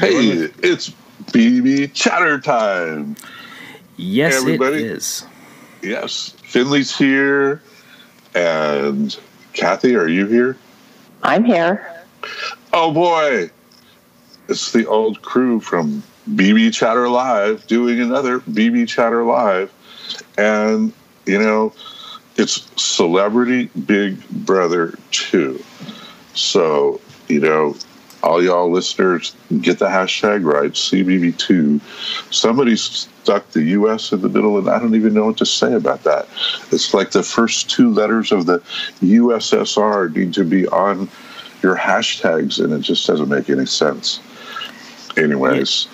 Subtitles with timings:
[0.00, 0.88] Hey, it's
[1.26, 3.16] BB Chatter time.
[3.98, 4.76] Yes, everybody.
[4.76, 5.26] it is.
[5.82, 7.60] Yes, Finley's here,
[8.34, 9.14] and
[9.52, 10.56] Kathy, are you here?
[11.22, 11.86] I'm here.
[12.72, 13.50] Oh boy,
[14.48, 19.70] it's the old crew from BB Chatter Live doing another BB Chatter Live,
[20.38, 20.94] and
[21.26, 21.74] you know,
[22.36, 25.62] it's Celebrity Big Brother two.
[26.32, 27.76] So you know,
[28.22, 31.80] all y'all listeners, get the hashtag right, CBB2.
[32.32, 35.72] Somebody stuck the US in the middle, and I don't even know what to say
[35.72, 36.28] about that.
[36.70, 38.58] It's like the first two letters of the
[39.00, 41.08] USSR need to be on
[41.62, 44.20] your hashtags, and it just doesn't make any sense.
[45.16, 45.88] Anyways,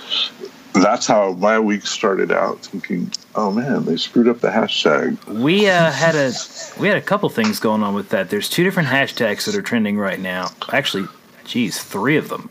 [0.83, 5.25] that's how my week started out thinking, oh man, they screwed up the hashtag.
[5.27, 6.33] We uh, had a
[6.79, 8.31] we had a couple things going on with that.
[8.31, 10.51] There's two different hashtags that are trending right now.
[10.73, 11.09] Actually,
[11.47, 12.51] geez, three of them.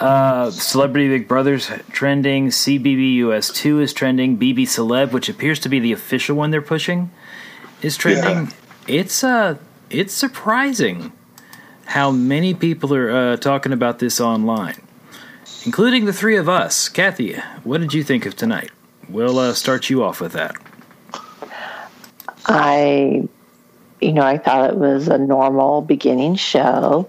[0.00, 2.48] Uh, Celebrity Big Brother's trending.
[2.48, 4.38] CBB US 2 is trending.
[4.38, 7.10] BB Celeb, which appears to be the official one they're pushing,
[7.82, 8.46] is trending.
[8.46, 8.52] Yeah.
[8.88, 9.58] It's uh,
[9.90, 11.12] it's surprising
[11.84, 14.80] how many people are uh, talking about this online,
[15.64, 16.88] including the three of us.
[16.88, 18.70] Kathy, what did you think of tonight?
[19.08, 20.56] We'll uh, start you off with that.
[22.46, 23.28] I,
[24.00, 27.08] you know, I thought it was a normal beginning show.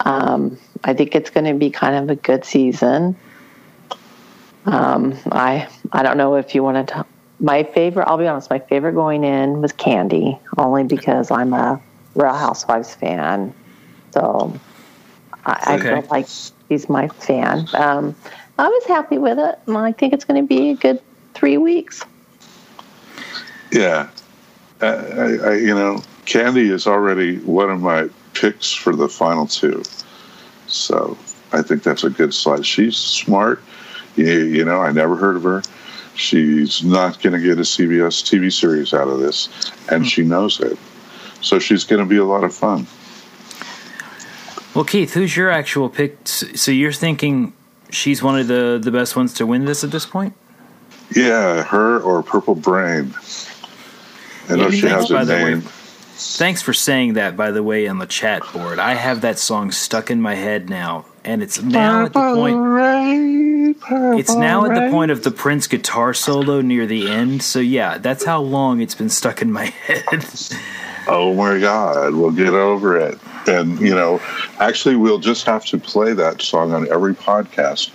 [0.00, 3.16] Um, I think it's going to be kind of a good season.
[4.66, 7.08] Um, I I don't know if you want to talk.
[7.40, 11.80] My favorite, I'll be honest, my favorite going in was Kandi, only because I'm a
[12.14, 13.54] Real Housewives fan.
[14.10, 14.58] So
[15.46, 15.92] I, okay.
[15.92, 16.26] I feel like
[16.68, 17.68] he's my fan.
[17.74, 18.14] Um,
[18.58, 21.00] I was happy with it, and I think it's going to be a good
[21.34, 22.04] three weeks.
[23.70, 24.08] Yeah,
[24.80, 29.82] I, I, you know, Kandi is already one of my picks for the final two.
[30.66, 31.16] So
[31.52, 32.64] I think that's a good slide.
[32.64, 33.62] She's smart.
[34.16, 35.62] You, you know, I never heard of her.
[36.14, 39.48] She's not going to get a CBS TV series out of this,
[39.90, 40.08] and hmm.
[40.08, 40.76] she knows it.
[41.40, 42.86] So she's going to be a lot of fun.
[44.74, 46.18] Well, Keith, who's your actual pick?
[46.24, 47.52] So you're thinking
[47.90, 50.34] she's one of the, the best ones to win this at this point?
[51.14, 53.14] Yeah, her or Purple Brain.
[54.48, 55.62] I know yeah, she has a name.
[56.20, 58.80] Thanks for saying that, by the way, on the chat board.
[58.80, 62.58] I have that song stuck in my head now, and it's now at the point.
[62.58, 63.76] Rain,
[64.18, 67.44] it's now at the point of the Prince guitar solo near the end.
[67.44, 70.26] So yeah, that's how long it's been stuck in my head.
[71.06, 73.16] oh my God, we'll get over it.
[73.46, 74.20] And you know,
[74.58, 77.92] actually, we'll just have to play that song on every podcast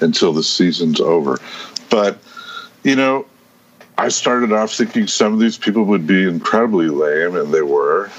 [0.00, 1.38] until the season's over.
[1.90, 2.18] But
[2.82, 3.26] you know,
[3.98, 8.10] I started off thinking some of these people would be incredibly lame, and they were.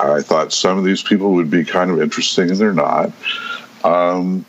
[0.00, 3.12] I thought some of these people would be kind of interesting, and they're not.
[3.84, 4.44] Um,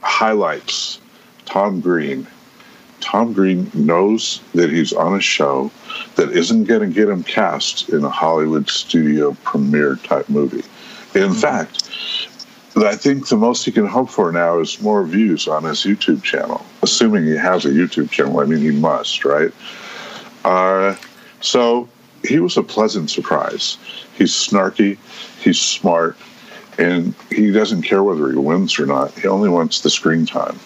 [0.00, 0.98] highlights
[1.44, 2.26] Tom Green.
[3.00, 5.70] Tom Green knows that he's on a show
[6.16, 10.64] that isn't going to get him cast in a Hollywood studio premiere type movie.
[11.14, 11.32] In mm-hmm.
[11.34, 11.82] fact,
[12.76, 16.22] I think the most he can hope for now is more views on his YouTube
[16.22, 18.40] channel, assuming he has a YouTube channel.
[18.40, 19.52] I mean, he must, right?
[20.44, 20.96] Uh,
[21.40, 21.88] so
[22.24, 23.78] he was a pleasant surprise.
[24.16, 24.98] He's snarky,
[25.40, 26.16] he's smart,
[26.78, 29.12] and he doesn't care whether he wins or not.
[29.18, 30.58] He only wants the screen time.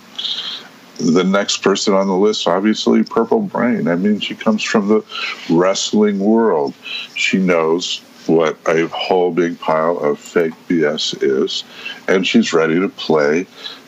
[0.98, 3.86] The next person on the list, obviously, Purple Brain.
[3.86, 5.04] I mean, she comes from the
[5.50, 6.74] wrestling world.
[7.14, 11.64] She knows what a whole big pile of fake BS is,
[12.08, 13.46] and she's ready to play,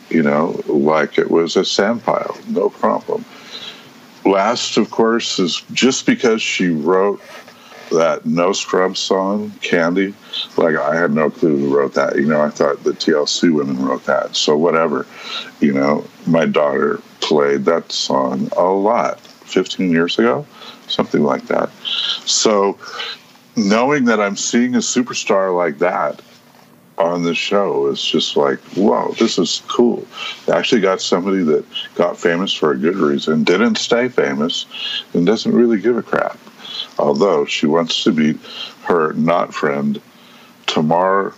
[0.09, 3.25] you know, like it was a sand pile, no problem.
[4.25, 7.21] Last, of course, is just because she wrote
[7.91, 10.13] that No Scrub song, Kandi,
[10.57, 12.15] Like, I had no clue who wrote that.
[12.15, 14.35] You know, I thought the TLC women wrote that.
[14.35, 15.07] So, whatever.
[15.59, 20.45] You know, my daughter played that song a lot 15 years ago,
[20.87, 21.71] something like that.
[22.25, 22.77] So,
[23.55, 26.21] knowing that I'm seeing a superstar like that
[26.99, 30.05] on the show is just like, whoa, this is cool.
[30.45, 31.65] They actually got somebody that
[31.95, 34.65] got famous for a good reason, didn't stay famous,
[35.13, 36.37] and doesn't really give a crap.
[36.97, 38.37] Although she wants to beat
[38.83, 40.01] her not friend,
[40.67, 41.33] Tamar,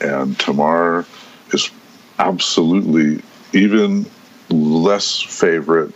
[0.00, 1.04] and Tamar
[1.52, 1.70] is
[2.18, 3.22] absolutely
[3.52, 4.06] even
[4.48, 5.94] less favorite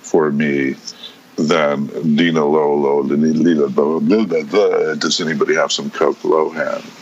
[0.00, 0.76] for me
[1.36, 1.86] than
[2.16, 3.02] Dina Lolo.
[4.94, 6.97] Does anybody have some Coke Lohan?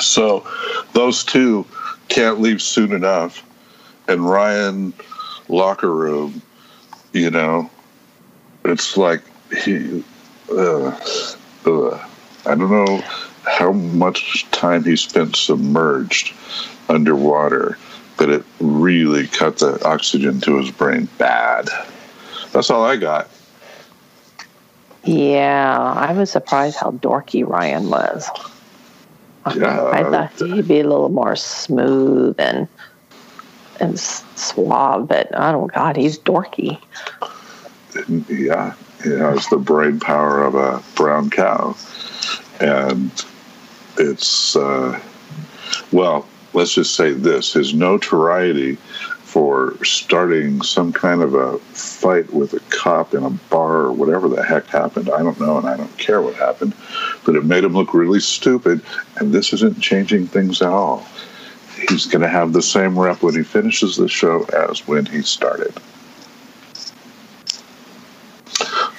[0.00, 0.46] So
[0.92, 1.66] those two
[2.08, 3.42] can't leave soon enough.
[4.08, 4.92] And Ryan
[5.48, 6.42] locker room,
[7.12, 7.70] you know,
[8.64, 9.22] it's like
[9.64, 10.04] he,
[10.50, 10.88] uh,
[11.66, 12.06] uh,
[12.46, 13.02] I don't know
[13.46, 16.34] how much time he spent submerged
[16.88, 17.78] underwater,
[18.16, 21.68] but it really cut the oxygen to his brain bad.
[22.52, 23.28] That's all I got.
[25.04, 28.28] Yeah, I was surprised how dorky Ryan was.
[29.46, 32.68] I thought he'd be a little more smooth and
[33.80, 36.78] and suave, but oh god, he's dorky.
[38.28, 41.76] Yeah, he has the brain power of a brown cow,
[42.60, 43.10] and
[43.98, 45.00] it's uh,
[45.92, 48.78] well, let's just say this: his notoriety
[49.34, 54.28] for starting some kind of a fight with a cop in a bar or whatever
[54.28, 55.10] the heck happened.
[55.10, 56.72] I don't know, and I don't care what happened,
[57.24, 58.80] but it made him look really stupid.
[59.16, 61.04] And this isn't changing things at all.
[61.88, 65.22] He's going to have the same rep when he finishes the show as when he
[65.22, 65.74] started.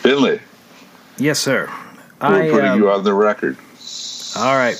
[0.02, 0.42] Finley.
[1.18, 1.74] Yes, sir.
[2.20, 3.56] We're I, putting um, you on the record.
[4.36, 4.76] All right.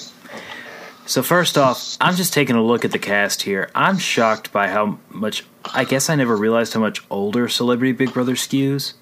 [1.08, 3.70] So first off, I'm just taking a look at the cast here.
[3.76, 5.46] I'm shocked by how much.
[5.74, 8.94] I guess I never realized how much older Celebrity Big Brother skews.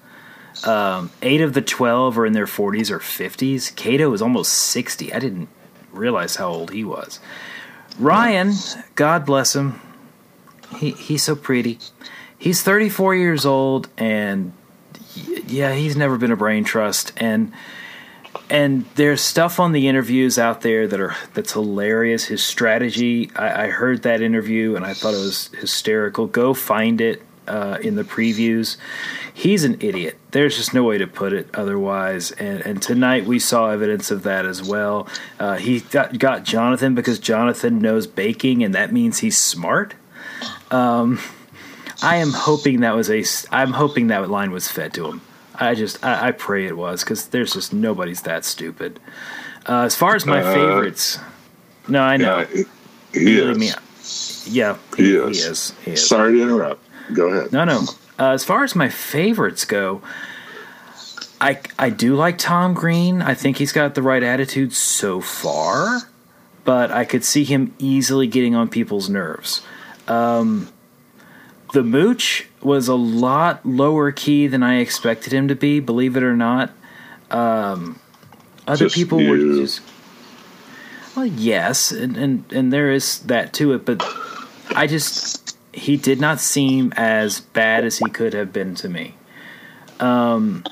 [0.66, 3.74] Um, eight of the twelve are in their 40s or 50s.
[3.74, 5.12] Kato is almost 60.
[5.12, 5.48] I didn't
[5.92, 7.20] realize how old he was.
[7.98, 8.52] Ryan,
[8.94, 9.80] God bless him,
[10.76, 11.78] he he's so pretty.
[12.36, 14.52] He's 34 years old, and
[15.46, 17.12] yeah, he's never been a brain trust.
[17.16, 17.52] And
[18.50, 22.24] and there's stuff on the interviews out there that are that's hilarious.
[22.24, 26.26] His strategy, I, I heard that interview and I thought it was hysterical.
[26.26, 28.76] Go find it uh, in the previews.
[29.32, 30.18] He's an idiot.
[30.30, 32.30] There's just no way to put it otherwise.
[32.32, 35.08] And, and tonight we saw evidence of that as well.
[35.38, 39.94] Uh, he got, got Jonathan because Jonathan knows baking, and that means he's smart.
[40.70, 41.18] Um,
[42.02, 43.24] I am hoping that was a.
[43.54, 45.20] I'm hoping that line was fed to him.
[45.54, 48.98] I just I, I pray it was because there's just nobody's that stupid.
[49.68, 51.18] Uh, as far as my Uh, favorites,
[51.88, 52.38] no, I know.
[52.40, 52.46] Yeah,
[53.12, 53.70] he, he Believe me,
[54.00, 54.48] is.
[54.50, 55.44] yeah, He he, is.
[55.44, 55.72] he is.
[55.84, 56.06] He is.
[56.08, 56.82] Sorry to interrupt.
[57.12, 57.52] Go ahead.
[57.52, 57.82] No, no.
[58.18, 60.02] Uh, as far as my favorites go,
[61.40, 63.22] I I do like Tom Green.
[63.22, 66.02] I think he's got the right attitude so far,
[66.64, 69.62] but I could see him easily getting on people's nerves.
[70.08, 70.68] Um,
[71.74, 75.80] the Mooch was a lot lower key than I expected him to be.
[75.80, 76.70] Believe it or not.
[77.32, 77.98] Um,
[78.66, 79.82] other Just people were just
[81.16, 84.02] well, yes, and, and and there is that to it, but
[84.70, 89.14] I just he did not seem as bad as he could have been to me.
[89.98, 90.62] Um,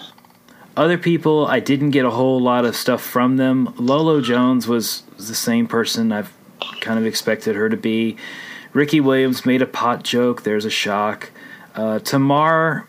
[0.76, 3.74] other people, I didn't get a whole lot of stuff from them.
[3.76, 6.32] Lolo Jones was the same person I've
[6.80, 8.16] kind of expected her to be.
[8.72, 10.42] Ricky Williams made a pot joke.
[10.42, 11.30] There's a shock.
[11.74, 12.86] Uh, Tamar,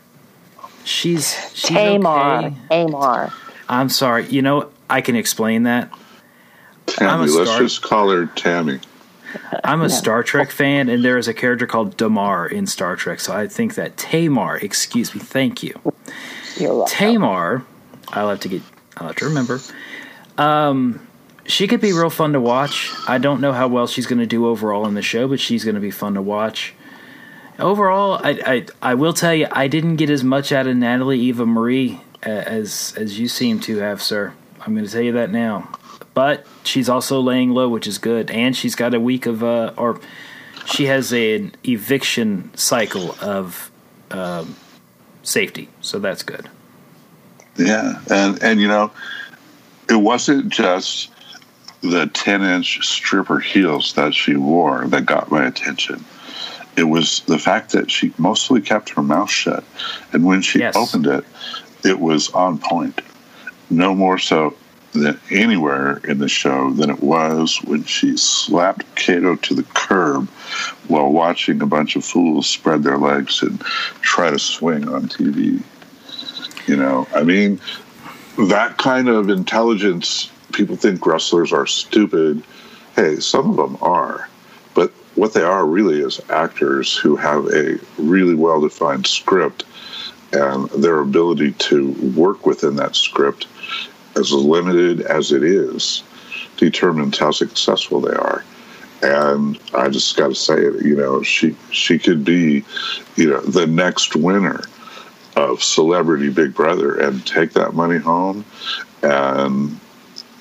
[0.84, 2.56] she's she's Tamar, okay.
[2.70, 3.32] Tamar.
[3.68, 4.26] I'm sorry.
[4.26, 5.90] You know, I can explain that.
[5.92, 8.80] I'm Tammy, a let's star- just call her Tammy.
[9.64, 13.18] I'm a Star Trek fan, and there is a character called Damar in Star Trek.
[13.18, 15.74] So I think that Tamar, excuse me, thank you,
[16.56, 16.94] You're welcome.
[16.96, 17.64] Tamar.
[18.12, 18.62] I'll have to get.
[18.96, 19.60] I'll have to remember.
[20.38, 21.04] Um,
[21.46, 22.90] she could be real fun to watch.
[23.06, 25.64] I don't know how well she's going to do overall in the show, but she's
[25.64, 26.74] going to be fun to watch.
[27.58, 31.20] Overall, I, I I will tell you, I didn't get as much out of Natalie
[31.20, 34.32] Eva Marie as as you seem to have, sir.
[34.60, 35.68] I'm going to tell you that now.
[36.14, 39.72] But she's also laying low, which is good, and she's got a week of uh,
[39.76, 40.00] or
[40.66, 43.70] she has an eviction cycle of
[44.10, 44.56] um,
[45.22, 46.48] safety, so that's good.
[47.56, 48.90] Yeah, and and you know,
[49.88, 51.10] it wasn't just
[51.84, 56.04] the ten inch stripper heels that she wore that got my attention.
[56.76, 59.64] It was the fact that she mostly kept her mouth shut,
[60.12, 60.74] and when she Yes.
[60.76, 61.24] opened it,
[61.84, 63.00] it was on point.
[63.70, 64.54] No more so
[64.92, 70.28] than anywhere in the show than it was when she slapped Kato to the curb
[70.88, 73.60] while watching a bunch of fools spread their legs and
[74.00, 75.60] try to swing on TV.
[76.66, 77.60] You know, I mean,
[78.38, 82.42] that kind of intelligence, people think wrestlers are stupid.
[82.96, 84.28] Hey, some of them are.
[84.74, 89.64] But what they are really is actors who have a really well defined script
[90.32, 93.46] and their ability to work within that script,
[94.16, 96.02] as limited as it is,
[96.56, 98.44] determines how successful they are.
[99.02, 102.64] And I just got to say it, you know, she she could be,
[103.16, 104.60] you know, the next winner
[105.36, 108.44] of Celebrity Big Brother and take that money home
[109.02, 109.78] and,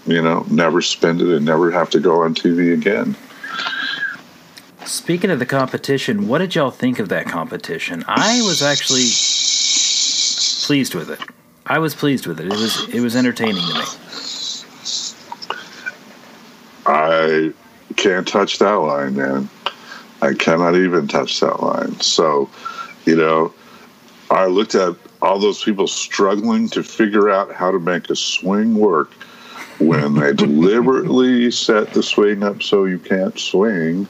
[0.06, 3.16] you know, never spend it and never have to go on TV again.
[4.86, 8.04] Speaking of the competition, what did y'all think of that competition?
[8.08, 9.08] I was actually
[10.66, 11.20] pleased with it.
[11.66, 12.48] I was pleased with it.
[12.48, 13.86] It was it was entertaining to me.
[16.86, 17.54] I
[17.96, 19.50] can't touch that line, man.
[20.22, 22.00] I cannot even touch that line.
[22.02, 22.50] So,
[23.06, 23.54] you know,
[24.30, 28.76] I looked at all those people struggling to figure out how to make a swing
[28.76, 29.12] work
[29.80, 34.08] when they deliberately set the swing up so you can't swing.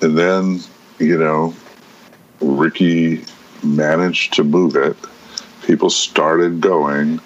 [0.00, 0.60] And then,
[0.98, 1.54] you know,
[2.40, 3.24] Ricky
[3.62, 4.96] managed to move it.
[5.64, 7.20] People started going.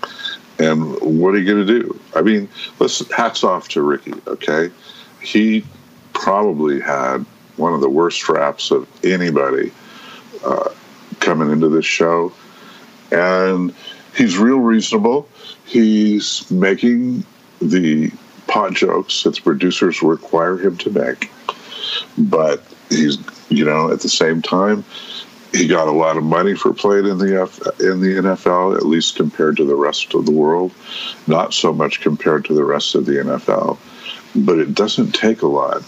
[0.58, 2.00] And what are you going to do?
[2.14, 2.48] I mean,
[2.78, 4.70] let's hats off to Ricky, okay?
[5.22, 5.64] He
[6.12, 7.24] probably had
[7.56, 9.72] one of the worst raps of anybody
[10.44, 10.70] uh,
[11.20, 12.32] coming into this show.
[13.12, 13.74] And
[14.16, 15.28] he's real reasonable.
[15.64, 17.24] He's making
[17.60, 18.10] the
[18.46, 21.30] pot jokes that the producers require him to make.
[22.18, 24.84] But he's, you know, at the same time,
[25.52, 28.84] he got a lot of money for playing in the F, in the NFL, at
[28.84, 30.72] least compared to the rest of the world.
[31.26, 33.78] Not so much compared to the rest of the NFL,
[34.34, 35.82] but it doesn't take a lot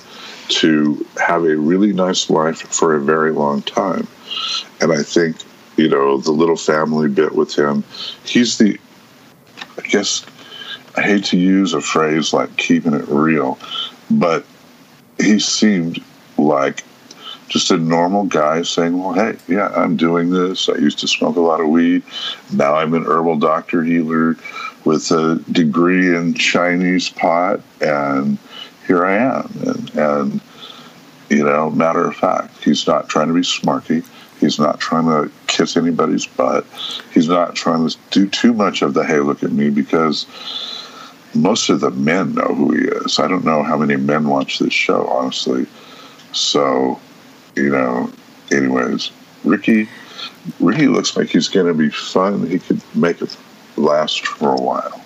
[0.48, 4.06] to have a really nice life for a very long time.
[4.80, 5.36] And I think
[5.76, 7.84] you know the little family bit with him.
[8.24, 8.78] He's the,
[9.76, 10.24] I guess,
[10.98, 13.56] I hate to use a phrase like keeping it real,
[14.10, 14.44] but
[15.20, 16.02] he seemed
[16.36, 16.82] like
[17.46, 20.68] just a normal guy saying, Well, hey, yeah, I'm doing this.
[20.68, 22.02] I used to smoke a lot of weed.
[22.52, 24.36] Now I'm an herbal doctor healer
[24.84, 28.36] with a degree in Chinese pot, and
[28.88, 29.52] here I am.
[29.66, 30.40] And, and
[31.30, 34.04] you know, matter of fact, he's not trying to be smarky.
[34.40, 36.66] He's not trying to kiss anybody's butt.
[37.14, 40.26] He's not trying to do too much of the hey, look at me because
[41.34, 43.18] most of the men know who he is.
[43.18, 45.66] I don't know how many men watch this show, honestly.
[46.32, 47.00] So
[47.58, 48.10] you know,
[48.52, 49.10] anyways,
[49.44, 49.88] Ricky,
[50.60, 52.46] Ricky looks like he's going to be fun.
[52.46, 53.36] He could make it
[53.76, 55.02] last for a while.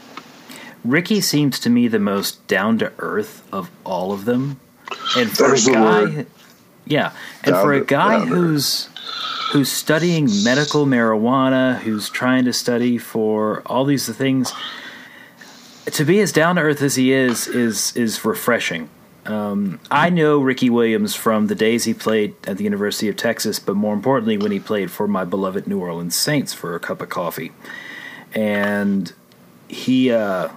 [0.85, 4.61] Ricky seems to me the most down to earth of all of them,
[5.17, 6.27] and for There's a guy,
[6.87, 7.13] yeah,
[7.45, 8.89] and Down for a guy to who's
[9.53, 14.53] who's studying medical marijuana, who's trying to study for all these things,
[15.87, 18.89] to be as down to earth as he is is is refreshing.
[19.25, 23.61] Um, I know Ricky Williams from the days he played at the University of Texas,
[23.61, 27.01] but more importantly, when he played for my beloved New Orleans Saints for a cup
[27.01, 27.53] of coffee,
[28.35, 29.13] and
[29.69, 30.49] he uh,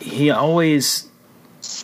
[0.00, 1.08] he always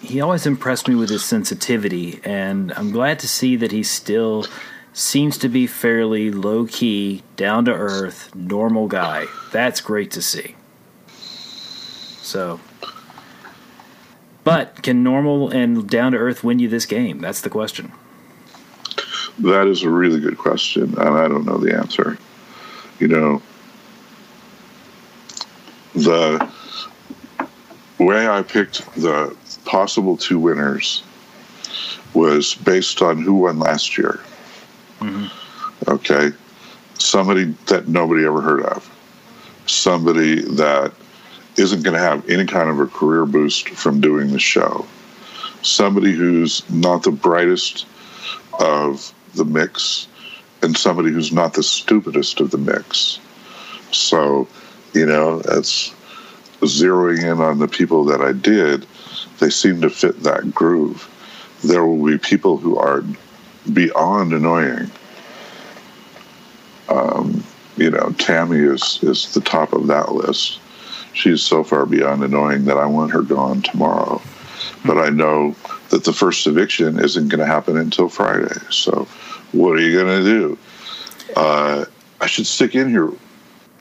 [0.03, 4.47] he always impressed me with his sensitivity, and I'm glad to see that he still
[4.93, 9.27] seems to be fairly low key, down to earth, normal guy.
[9.53, 10.57] That's great to see.
[12.27, 12.59] So,
[14.43, 17.21] but can normal and down to earth win you this game?
[17.21, 17.93] That's the question.
[19.39, 22.19] That is a really good question, and I don't know the answer.
[22.99, 23.43] You know,
[25.95, 26.51] the
[28.01, 31.05] way I picked the possible two winners
[32.13, 34.19] was based on who won last year.
[34.99, 35.91] Mm-hmm.
[35.93, 36.33] Okay.
[36.95, 38.91] Somebody that nobody ever heard of.
[39.67, 40.93] Somebody that
[41.57, 44.87] isn't going to have any kind of a career boost from doing the show.
[45.63, 47.87] Somebody who's not the brightest
[48.61, 50.09] of the mix
[50.63, 53.19] and somebody who's not the stupidest of the mix.
[53.93, 54.49] So,
[54.93, 55.95] you know, that's
[56.61, 58.87] zeroing in on the people that I did,
[59.39, 61.11] they seem to fit that groove.
[61.65, 63.05] There will be people who are
[63.73, 64.91] beyond annoying.
[66.89, 67.45] Um,
[67.77, 70.61] you know, Tammy is, is the top of that list.
[71.17, 74.21] She's so far beyond annoying that I want her gone tomorrow.
[74.85, 75.57] But I know
[75.89, 78.55] that the first eviction isn't going to happen until Friday.
[78.71, 79.09] So,
[79.53, 80.59] what are you going to do?
[81.35, 81.87] Uh,
[82.21, 83.11] I should stick in here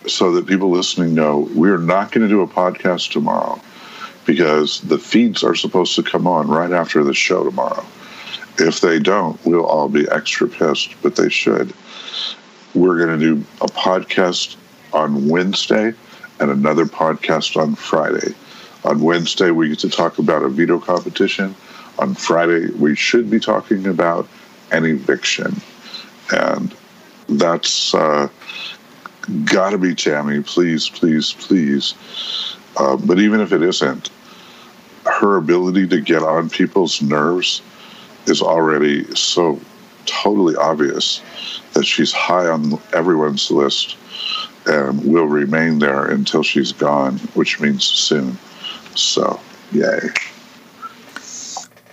[0.07, 3.59] so that people listening know we're not going to do a podcast tomorrow
[4.25, 7.85] because the feeds are supposed to come on right after the show tomorrow.
[8.59, 11.73] If they don't, we'll all be extra pissed, but they should.
[12.73, 14.55] We're going to do a podcast
[14.93, 15.93] on Wednesday
[16.39, 18.33] and another podcast on Friday.
[18.83, 21.55] On Wednesday, we get to talk about a veto competition.
[21.99, 24.27] On Friday, we should be talking about
[24.71, 25.55] an eviction.
[26.31, 26.75] And
[27.27, 28.27] that's uh,
[29.45, 30.41] got to be Tammy.
[30.41, 31.95] Please, please, please.
[32.77, 34.09] Uh, but even if it isn't,
[35.05, 37.61] her ability to get on people's nerves
[38.27, 39.59] is already so
[40.05, 41.21] totally obvious
[41.73, 43.97] that she's high on everyone's list
[44.65, 48.38] and will remain there until she's gone, which means soon.
[48.95, 49.39] So,
[49.72, 50.00] yay.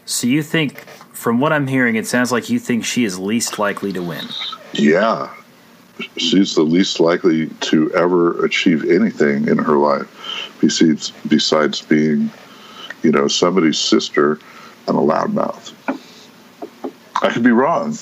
[0.05, 0.81] So you think,
[1.13, 4.27] from what I'm hearing, it sounds like you think she is least likely to win.
[4.73, 5.33] Yeah.
[6.17, 12.31] She's the least likely to ever achieve anything in her life besides, besides being,
[13.03, 14.39] you know, somebody's sister
[14.89, 15.73] and a loudmouth.
[17.23, 17.97] I could be wrong.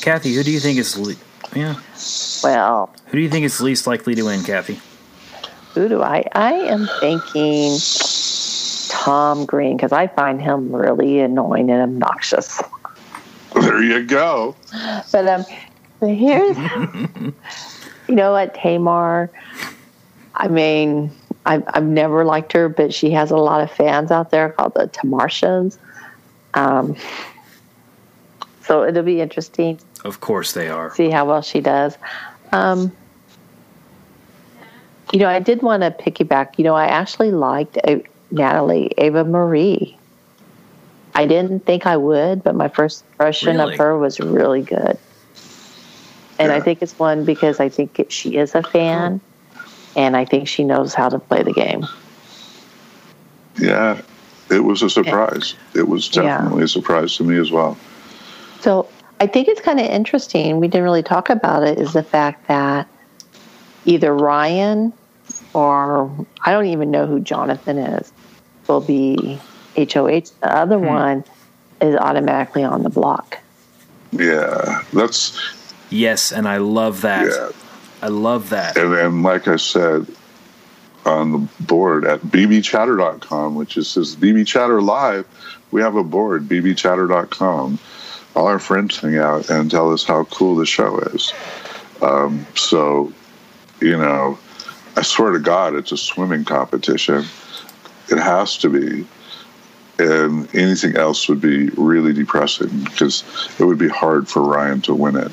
[0.00, 1.14] Kathy, who do you think is le-
[1.54, 1.76] yeah?
[2.42, 4.80] Well, Who do you think is least likely to win, Kathy?
[5.74, 6.24] who do I?
[6.34, 7.78] I am thinking
[8.90, 12.60] Tom Green because I find him really annoying and obnoxious.
[13.54, 14.54] There you go.
[15.12, 15.44] But um,
[16.00, 16.56] here's,
[18.08, 19.30] you know what, Tamar.
[20.34, 21.10] I mean,
[21.46, 24.74] I've I've never liked her, but she has a lot of fans out there called
[24.74, 25.78] the Tamartians.
[26.54, 26.96] Um,
[28.66, 30.94] so it'll be interesting Of course they are.
[30.94, 31.96] see how well she does.
[32.52, 32.92] Um,
[35.12, 36.58] you know, I did want to piggyback.
[36.58, 37.78] You know, I actually liked
[38.30, 39.96] Natalie Eva Marie.
[41.14, 43.74] I didn't think I would, but my first impression Really?
[43.74, 44.98] of her was really good.
[46.38, 49.20] And I think it's one because I think it, she is a fan,
[49.94, 51.86] and I think she knows how to play the game.
[53.60, 54.00] Yeah,
[54.50, 55.54] it was a surprise.
[55.74, 56.22] It was Yeah.
[56.22, 57.76] definitely a surprise to me as well.
[58.60, 58.88] So
[59.22, 60.58] I think it's kind of interesting.
[60.58, 61.78] We didn't really talk about it.
[61.78, 62.88] Is the fact that
[63.84, 64.92] either Ryan
[65.54, 66.10] or
[66.40, 68.12] I don't even know who Jonathan is
[68.66, 69.38] will be
[69.76, 70.32] HOH.
[70.40, 70.86] The other hmm.
[70.86, 71.24] one
[71.80, 73.38] is automatically on the block.
[74.10, 75.38] Yeah, that's
[75.88, 77.26] Yes, and I love that.
[77.26, 77.50] yeah.
[78.02, 78.76] I love that.
[78.76, 80.08] And then, like I said
[81.04, 85.26] on the board at bbchatter.com, which is says BB Chatter Live,
[85.70, 87.78] we have a board, bbchatter.com.
[88.34, 91.32] All our friends hang out and tell us how cool the show is.
[92.00, 93.12] Um, so,
[93.80, 94.38] you know,
[94.96, 97.24] I swear to God, it's a swimming competition.
[98.10, 99.06] It has to be.
[99.98, 103.22] And anything else would be really depressing because
[103.58, 105.30] it would be hard for Ryan to win it.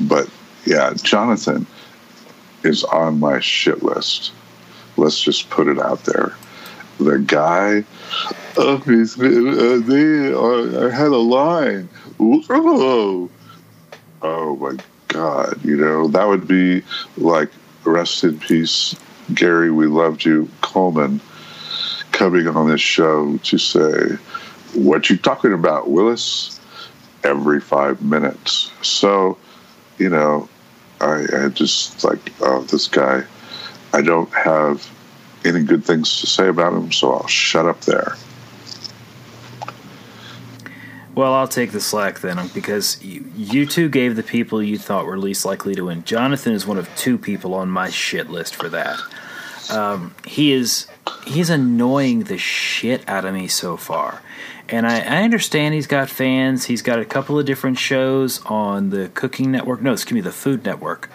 [0.00, 0.28] But
[0.66, 1.66] yeah, Jonathan
[2.62, 4.32] is on my shit list.
[4.96, 6.34] Let's just put it out there.
[6.98, 7.84] The guy,
[8.56, 11.88] oh, uh, they, uh, I had a line.
[12.22, 13.30] Whoa.
[14.22, 15.64] Oh my God.
[15.64, 16.82] You know, that would be
[17.16, 17.50] like
[17.84, 18.94] rest in peace,
[19.34, 21.20] Gary, we loved you, Coleman,
[22.12, 24.16] coming on this show to say,
[24.74, 26.60] What you talking about, Willis?
[27.24, 28.70] Every five minutes.
[28.82, 29.38] So,
[29.98, 30.48] you know,
[31.00, 33.24] I, I just like, oh, this guy,
[33.92, 34.88] I don't have
[35.44, 38.16] any good things to say about him, so I'll shut up there.
[41.14, 45.04] Well, I'll take the slack then, because you, you two gave the people you thought
[45.04, 46.04] were least likely to win.
[46.04, 48.98] Jonathan is one of two people on my shit list for that.
[49.70, 50.86] Um, he is
[51.26, 54.22] he's annoying the shit out of me so far,
[54.68, 56.64] and I, I understand he's got fans.
[56.64, 59.82] He's got a couple of different shows on the Cooking Network.
[59.82, 61.10] No, excuse me, the Food Network.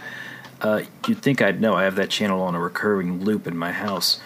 [0.61, 1.75] Uh, you'd think I'd know.
[1.75, 4.19] I have that channel on a recurring loop in my house.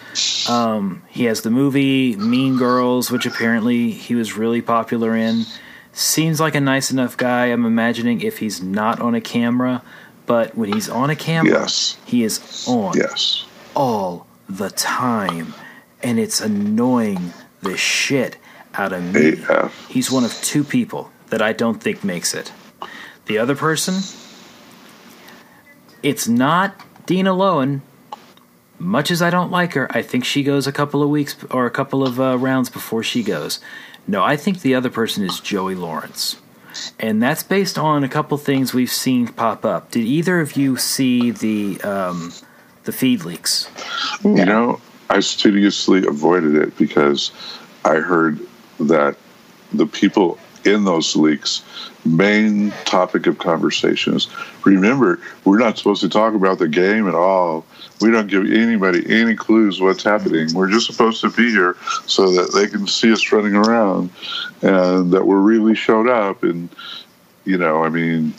[0.48, 5.44] Um, he has the movie Mean Girls, which apparently he was really popular in.
[5.92, 7.46] Seems like a nice enough guy.
[7.46, 9.82] I'm imagining if he's not on a camera,
[10.24, 11.98] but when he's on a camera, Yes.
[12.06, 13.44] he is on Yes.
[13.76, 15.52] all the time,
[16.02, 18.38] and it's annoying the shit
[18.74, 19.32] out of me.
[19.48, 19.86] AF.
[19.90, 22.52] He's one of two people that I don't think makes it.
[23.26, 24.02] The other person,
[26.02, 26.74] it's not
[27.06, 27.80] Dina Lohan.
[28.78, 31.66] Much as I don't like her, I think she goes a couple of weeks or
[31.66, 33.60] a couple of uh, rounds before she goes.
[34.08, 36.36] No, I think the other person is Joey Lawrence.
[36.98, 39.90] And that's based on a couple things we've seen pop up.
[39.90, 42.32] Did either of you see the um,
[42.84, 43.70] the feed leaks?
[44.24, 47.30] You know, I studiously avoided it because
[47.84, 48.40] I heard
[48.80, 49.16] that
[49.72, 51.62] the people in those leaks
[52.04, 54.28] main topic of conversations.
[54.64, 57.64] Remember we're not supposed to talk about the game at all.
[58.00, 60.52] We don't give anybody any clues what's happening.
[60.54, 64.10] We're just supposed to be here so that they can see us running around
[64.62, 66.68] and that we're really showed up and
[67.44, 68.30] you know i mean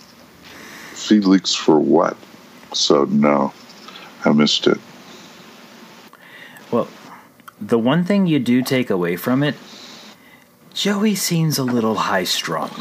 [0.94, 2.18] feed leaks for what?
[2.74, 3.54] So no
[4.26, 4.80] i missed it.
[6.72, 6.88] Well,
[7.62, 9.56] the one thing you do take away from it,
[10.74, 12.72] Joey seems a little high strung.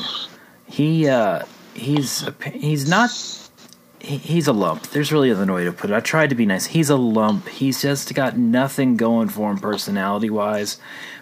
[0.66, 3.10] He uh, he's he's not.
[3.10, 4.88] he- He's a lump.
[4.88, 5.94] There's really another way to put it.
[5.94, 6.66] I tried to be nice.
[6.66, 7.48] He's a lump.
[7.48, 10.78] He's just got nothing going for him personality wise.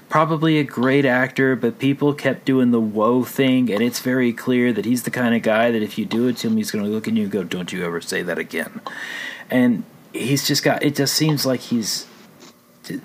[0.09, 4.73] Probably a great actor, but people kept doing the whoa thing, and it's very clear
[4.73, 6.85] that he's the kind of guy that if you do it to him, he's going
[6.85, 8.81] to look at you and go, "Don't you ever say that again."
[9.51, 10.83] And he's just got.
[10.83, 12.07] It just seems like he's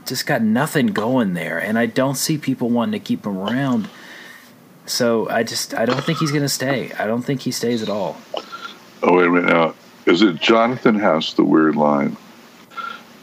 [0.06, 3.90] just got nothing going there, and I don't see people wanting to keep him around.
[4.86, 6.92] So I just I don't think he's going to stay.
[7.00, 8.18] I don't think he stays at all.
[9.04, 9.74] Oh, wait a minute now.
[10.06, 12.16] Is it Jonathan has the weird line?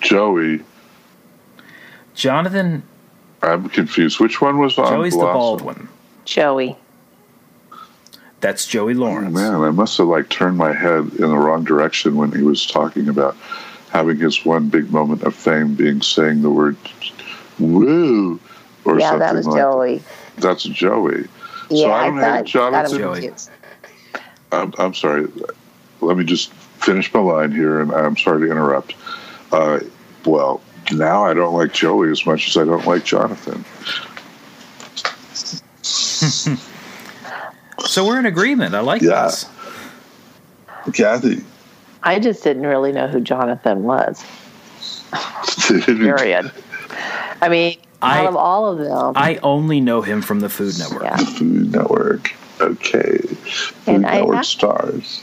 [0.00, 0.62] Joey,
[2.14, 2.82] Jonathan
[3.42, 4.20] I'm confused.
[4.20, 5.88] Which one was on Joey's the bald one.
[6.24, 6.76] Joey.
[8.40, 9.34] That's Joey Oh, Lawrence.
[9.34, 12.66] man, I must have like turned my head in the wrong direction when he was
[12.66, 13.36] talking about
[13.92, 16.76] having his one big moment of fame being saying the word
[17.58, 18.40] "woo"
[18.84, 20.02] or yeah, something that was like Joey.
[20.38, 21.28] That's Joey.
[21.70, 22.98] Yeah, I don't I hate Jonathan.
[22.98, 23.30] Joey.
[24.50, 25.28] I'm, I'm sorry.
[26.00, 28.94] Let me just finish my line here, and I'm sorry to interrupt.
[29.52, 29.80] Uh,
[30.24, 30.60] well,
[30.92, 33.64] now I don't like Joey as much as I don't like Jonathan.
[37.86, 38.74] So we're in agreement.
[38.76, 39.24] I like Yeah.
[39.24, 39.46] this.
[40.92, 41.44] Kathy,
[42.02, 44.24] I just didn't really know who Jonathan was.
[45.68, 46.50] Period.
[47.40, 50.78] I mean, I- out of all of them, I only know him from the Food
[50.78, 51.02] Network.
[51.04, 51.16] yeah.
[51.16, 52.32] Food Network.
[52.60, 53.18] Okay.
[53.18, 55.22] Food And I Network act- stars.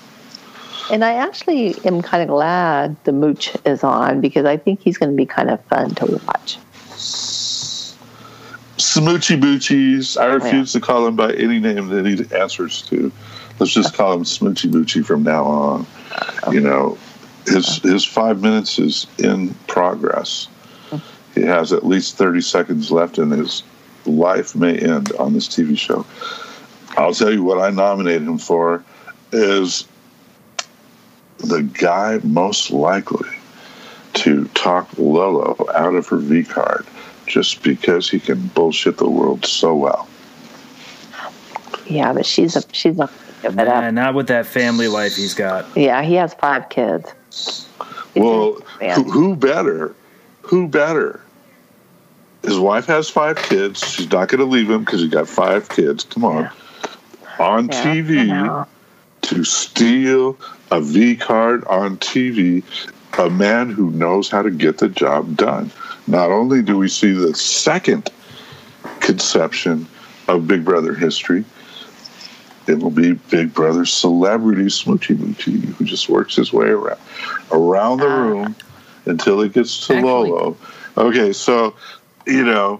[0.91, 4.97] And I actually am kind of glad the Mooch is on because I think he's
[4.97, 6.57] going to be kind of fun to watch.
[8.77, 10.19] Smoochie Boochies.
[10.19, 13.11] I oh, refuse to call him by any name that he answers to.
[13.59, 15.85] Let's just call him Smoochie Boochie from now on.
[16.51, 16.97] You know,
[17.45, 20.47] his his five minutes is in progress.
[21.35, 23.63] He has at least thirty seconds left, and his
[24.05, 26.05] life may end on this TV show.
[26.97, 28.83] I'll tell you what I nominated him for
[29.31, 29.87] is
[31.37, 33.29] the guy most likely
[34.15, 36.85] to talk Lolo out of her V card
[37.25, 40.07] just because he can bullshit the world so well.
[41.85, 43.93] Yeah, but she's a she's gonna give it Nah, up.
[43.93, 45.65] not with that family life he's got.
[45.75, 47.67] Yeah, he has five kids.
[48.15, 49.95] Well, who, who better?
[50.43, 51.21] Who better?
[52.43, 53.85] His wife has five kids.
[53.87, 56.03] She's not going to leave him because he got five kids.
[56.05, 56.49] Come on.
[57.39, 58.67] On Yeah, TV
[59.21, 60.37] to steal
[60.71, 62.63] a V card on TV,
[63.19, 65.71] a man who knows how to get the job done.
[66.07, 68.09] Not only do we see the second
[69.01, 69.85] conception
[70.27, 71.43] of Big Brother history,
[72.69, 76.99] it will be Big Brother celebrity Smoochie Moochie, who just works his way around
[77.51, 78.21] around the Ah.
[78.27, 78.55] room
[79.05, 80.57] until it gets to Actually- Lolo.
[80.97, 81.73] Okay, so
[82.27, 82.79] you know,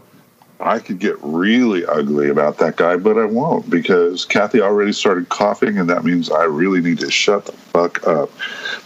[0.60, 5.30] I could get really ugly about that guy, but I won't because Kathy already started
[5.30, 8.30] coughing, and that means I really need to shut the fuck up.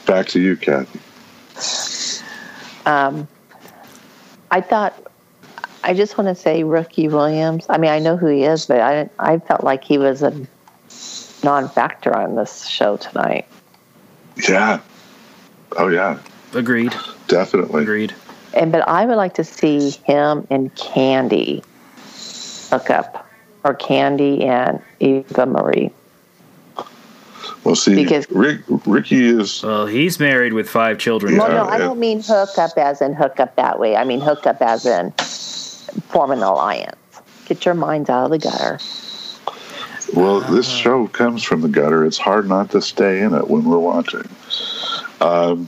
[0.06, 1.00] Back to you, Kathy.
[2.86, 3.28] Um,
[4.52, 4.94] I thought.
[5.86, 7.66] I just want to say Ricky Williams.
[7.68, 10.32] I mean, I know who he is, but I I felt like he was a
[11.44, 13.46] non-factor on this show tonight.
[14.48, 14.80] Yeah.
[15.78, 16.20] Oh yeah,
[16.54, 16.94] Agreed.
[17.28, 17.82] definitely.
[17.84, 18.14] Agreed.
[18.54, 21.64] And but I would like to see him and Kandi
[22.70, 23.28] hook up,
[23.64, 25.92] or Kandi and Eva Marie.
[27.64, 31.38] Well, see, Because- Rick, Ricky is Well, he's married with five children.
[31.38, 33.96] Well, Yeah, oh, no, I don't mean hook up as in hook up that way.
[33.96, 35.12] I mean hook up as in
[36.10, 36.96] form an alliance.
[37.46, 38.80] Get your minds out of the gutter.
[40.14, 42.06] Well, this show comes from the gutter.
[42.06, 44.28] It's hard not to stay in it when we're watching.
[45.20, 45.68] Um,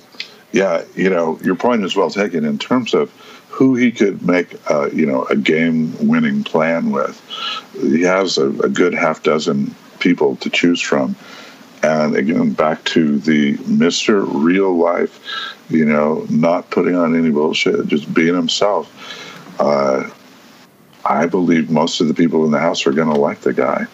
[0.52, 3.12] yeah, you know, your point is well taken in terms of
[3.50, 7.20] who he could make, uh, you know, a game-winning plan with.
[7.74, 11.16] He has a, a good half dozen people to choose from,
[11.82, 15.20] and again, back to the Mister Real Life,
[15.70, 18.92] you know, not putting on any bullshit, just being himself.
[19.60, 20.10] Uh,
[21.06, 23.86] I believe most of the people in the house are going to like the guy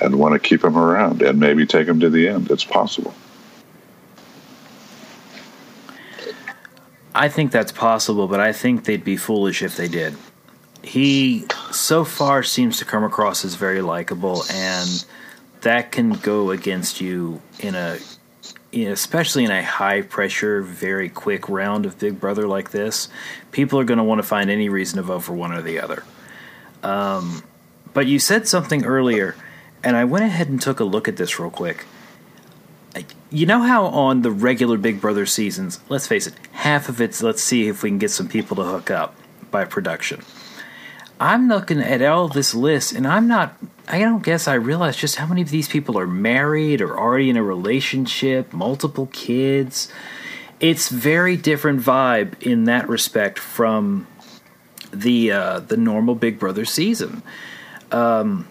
[0.00, 2.50] and want to keep him around and maybe take him to the end.
[2.50, 3.14] It's possible.
[7.14, 10.16] I think that's possible, but I think they'd be foolish if they did.
[10.82, 15.04] He so far seems to come across as very likable, and
[15.62, 17.98] that can go against you in a,
[18.72, 23.08] especially in a high pressure, very quick round of Big Brother like this.
[23.50, 25.80] People are going to want to find any reason to vote for one or the
[25.80, 26.04] other.
[26.82, 27.42] Um,
[27.92, 29.36] but you said something earlier,
[29.82, 31.86] and I went ahead and took a look at this real quick.
[33.30, 37.22] You know how on the regular Big Brother seasons, let's face it, half of it's
[37.22, 39.16] let's see if we can get some people to hook up
[39.50, 40.22] by production.
[41.18, 43.56] I'm looking at all this list, and I'm not.
[43.88, 47.30] I don't guess I realize just how many of these people are married or already
[47.30, 49.88] in a relationship, multiple kids.
[50.60, 54.06] It's very different vibe in that respect from
[54.92, 57.22] the uh, the normal Big Brother season.
[57.92, 58.46] Um,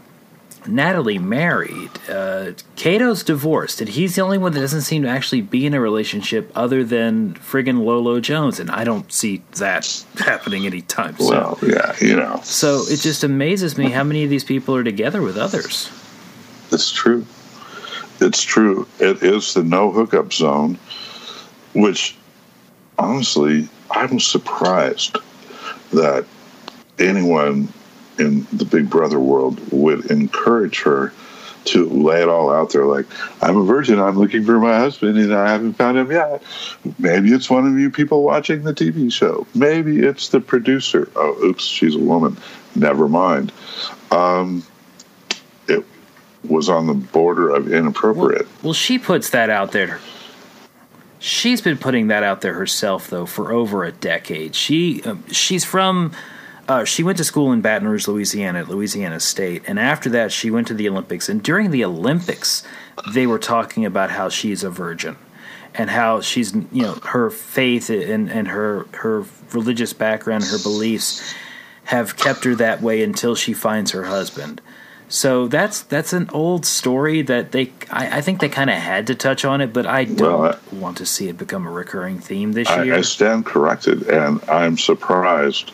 [0.67, 1.91] Natalie married.
[2.09, 5.75] Uh, Kato's divorced, and he's the only one that doesn't seem to actually be in
[5.75, 11.27] a relationship other than friggin' Lolo Jones, and I don't see that happening anytime soon.
[11.29, 14.83] Well, yeah, you know, So it just amazes me how many of these people are
[14.83, 15.91] together with others.
[16.71, 17.25] it's true.
[18.19, 18.87] It's true.
[18.99, 20.79] It is the no hookup zone,
[21.73, 22.15] which
[22.97, 25.17] honestly, I'm surprised
[25.91, 26.25] that
[26.99, 27.67] anyone
[28.17, 31.11] in the Big Brother world would encourage her
[31.65, 33.05] to lay it all out there like
[33.41, 36.41] i'm a virgin i'm looking for my husband and i haven't found him yet.
[36.99, 39.47] Maybe it's one of you people watching the tv show.
[39.55, 41.09] Maybe it's the producer.
[41.15, 42.37] Oh oops she's a woman.
[42.75, 43.51] Never mind.
[44.11, 44.63] Um,
[45.67, 45.83] it
[46.47, 48.45] was on the border of inappropriate.
[48.45, 49.99] Well, well she puts that out there
[51.25, 55.65] she's been putting that out there herself though for over a decade she uh, she's
[55.65, 56.11] from
[56.67, 60.31] uh, she went to school in Baton Rouge, Louisiana, at Louisiana State, and after that,
[60.31, 61.29] she went to the Olympics.
[61.29, 62.63] And during the Olympics,
[63.13, 65.15] they were talking about how she's a virgin
[65.75, 71.35] and how she's, you know, her faith and, and her her religious background, her beliefs,
[71.83, 74.59] have kept her that way until she finds her husband.
[75.07, 79.07] So that's that's an old story that they I, I think they kind of had
[79.07, 81.71] to touch on it, but I don't well, I, want to see it become a
[81.71, 82.95] recurring theme this I, year.
[82.95, 85.71] I stand corrected, and I'm surprised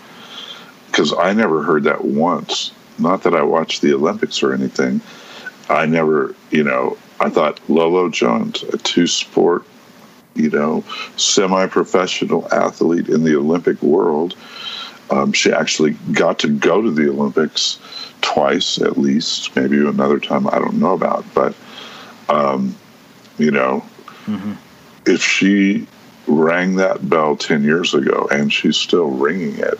[0.87, 2.73] because I never heard that once.
[2.99, 5.01] Not that I watched the Olympics or anything.
[5.69, 9.63] I never, you know, I thought Lolo Jones, a two sport,
[10.35, 10.83] you know,
[11.15, 14.35] semi professional athlete in the Olympic world.
[15.09, 17.79] Um, she actually got to go to the Olympics
[18.21, 21.25] twice at least, maybe another time I don't know about.
[21.33, 21.55] But,
[22.29, 22.75] um,
[23.37, 23.83] you know,
[24.25, 24.53] mm-hmm.
[25.05, 25.87] if she
[26.27, 29.79] rang that bell 10 years ago and she's still ringing it.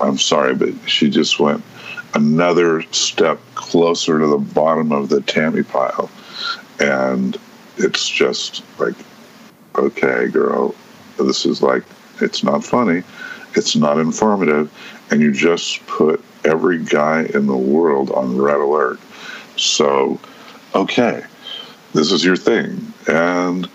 [0.00, 1.62] I'm sorry, but she just went
[2.14, 6.10] another step closer to the bottom of the Tammy pile.
[6.78, 7.38] And
[7.76, 8.94] it's just like,
[9.76, 10.74] okay, girl,
[11.18, 11.84] this is like,
[12.20, 13.02] it's not funny,
[13.54, 14.70] it's not informative,
[15.10, 18.98] and you just put every guy in the world on red alert.
[19.56, 20.18] So,
[20.74, 21.24] okay,
[21.92, 22.92] this is your thing.
[23.08, 23.68] And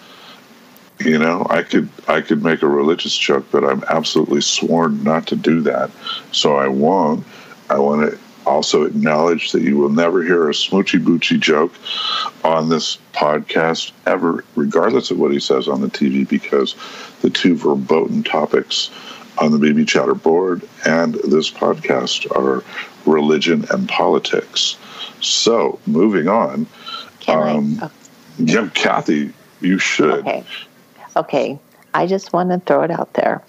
[1.00, 5.28] you know i could i could make a religious joke but i'm absolutely sworn not
[5.28, 5.92] to do that
[6.32, 7.26] so i won't
[7.70, 11.74] i want to also acknowledge that you will never hear a smoochy boochy joke
[12.44, 16.76] on this podcast ever regardless of what he says on the tv because
[17.22, 18.90] the two verboten topics
[19.38, 22.64] on the bb chatter board and this podcast are
[23.10, 24.78] religion and politics
[25.22, 26.66] so moving on
[27.28, 27.92] um, oh.
[28.38, 30.44] yeah kathy you should okay
[31.16, 31.58] okay,
[31.94, 33.44] I just want to throw it out there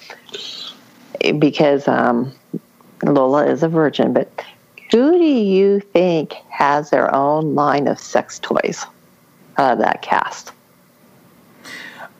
[1.38, 2.32] because um,
[3.02, 4.30] Lolo is a virgin, but
[4.90, 8.86] who do you think has their own line of sex toys
[9.58, 10.52] out of that cast?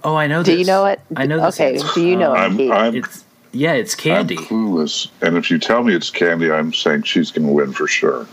[0.03, 0.43] Oh, I know.
[0.43, 0.61] Do this.
[0.61, 1.01] you know it?
[1.17, 1.45] I know.
[1.49, 1.79] Okay.
[1.95, 2.71] Do you know I'm, it?
[2.71, 4.39] I'm, it's, yeah, it's Kandi.
[4.39, 7.73] I'm clueless, and if you tell me it's Kandi, I'm saying she's going to win
[7.73, 8.27] for sure.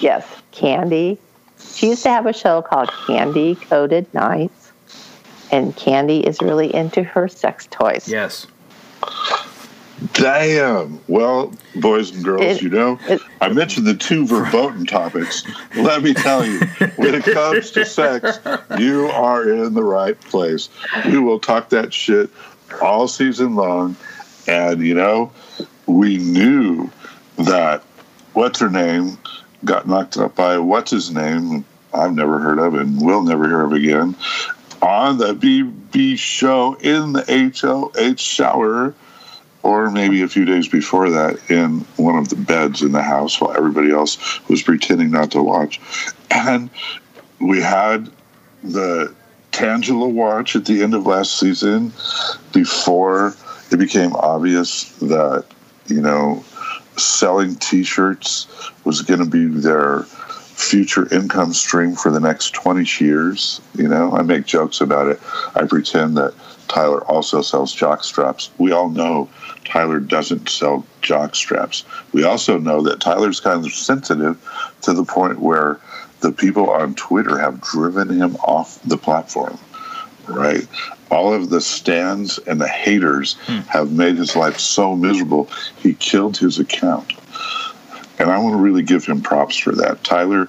[0.00, 1.18] Yes, Kandi.
[1.74, 4.64] She used to have a show called Kandi Koated Nights
[5.54, 8.08] and Kandi is really into her sex toys.
[8.08, 8.46] Yes.
[10.14, 11.00] Damn.
[11.06, 15.44] Well, boys and girls, it, you know, it, I mentioned the two verboten topics.
[15.76, 16.58] Let me tell you,
[16.96, 18.40] when it comes to sex,
[18.76, 20.68] you are in the right place.
[21.06, 22.28] We will talk that shit
[22.82, 23.96] all season long.
[24.46, 25.32] And, you know,
[25.86, 26.90] we knew
[27.36, 27.82] that
[28.32, 29.18] what's her name
[29.64, 33.62] got knocked up by what's his name I've never heard of and will never hear
[33.62, 34.16] of again
[34.84, 38.94] on the BB show in the HOH shower,
[39.62, 43.40] or maybe a few days before that in one of the beds in the house
[43.40, 45.80] while everybody else was pretending not to watch.
[46.30, 46.68] And
[47.40, 48.10] we had
[48.62, 49.14] the
[49.52, 51.92] Tangela watch at the end of last season
[52.52, 53.34] before
[53.74, 55.44] it became obvious that,
[55.88, 56.44] you know,
[56.96, 58.46] selling t shirts
[58.84, 63.60] was going to be their future income stream for the next 20 years.
[63.74, 65.20] You know, I make jokes about it.
[65.56, 66.34] I pretend that
[66.68, 68.50] Tyler also sells jock straps.
[68.58, 69.28] We all know
[69.64, 71.84] Tyler doesn't sell jock straps.
[72.12, 74.38] We also know that Tyler's kind of sensitive
[74.82, 75.80] to the point where
[76.20, 79.58] the people on Twitter have driven him off the platform.
[80.28, 80.68] Right?
[81.10, 83.58] All of the stands and the haters hmm.
[83.68, 87.12] have made his life so miserable, he killed his account.
[88.18, 90.02] And I want to really give him props for that.
[90.04, 90.48] Tyler,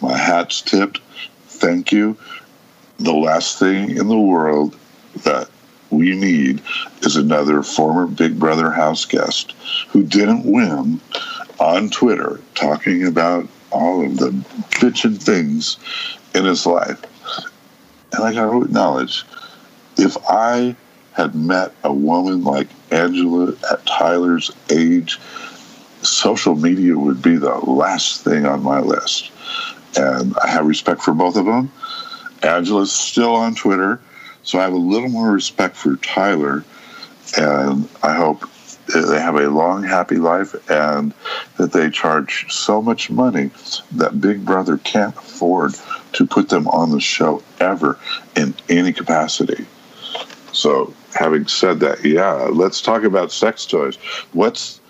[0.00, 1.00] my hat's tipped.
[1.46, 2.16] Thank you.
[2.98, 4.76] The last thing in the world
[5.24, 5.48] that
[5.90, 6.60] we need
[7.02, 9.52] is another former Big Brother house guest
[9.88, 11.00] who didn't win
[11.58, 14.30] on Twitter talking about all of the
[14.80, 15.78] bitching things
[16.34, 17.02] in his life.
[18.12, 19.24] And I got to acknowledge,
[19.96, 20.76] if I
[21.12, 25.20] had met a woman like Angela at Tyler's age,
[26.02, 29.30] social media would be the last thing on my list.
[29.96, 31.70] And I have respect for both of them.
[32.42, 34.00] Angela's still on Twitter,
[34.42, 36.64] so I have a little more respect for Tyler.
[37.36, 38.44] And I hope
[38.86, 41.14] they have a long, happy life, and
[41.56, 43.50] that they charge so much money
[43.92, 45.74] that Big Brother can't afford
[46.14, 47.98] to put them on the show ever
[48.36, 49.66] in any capacity.
[50.54, 53.96] So, having said that, yeah, let's talk about sex toys.
[54.32, 54.80] What's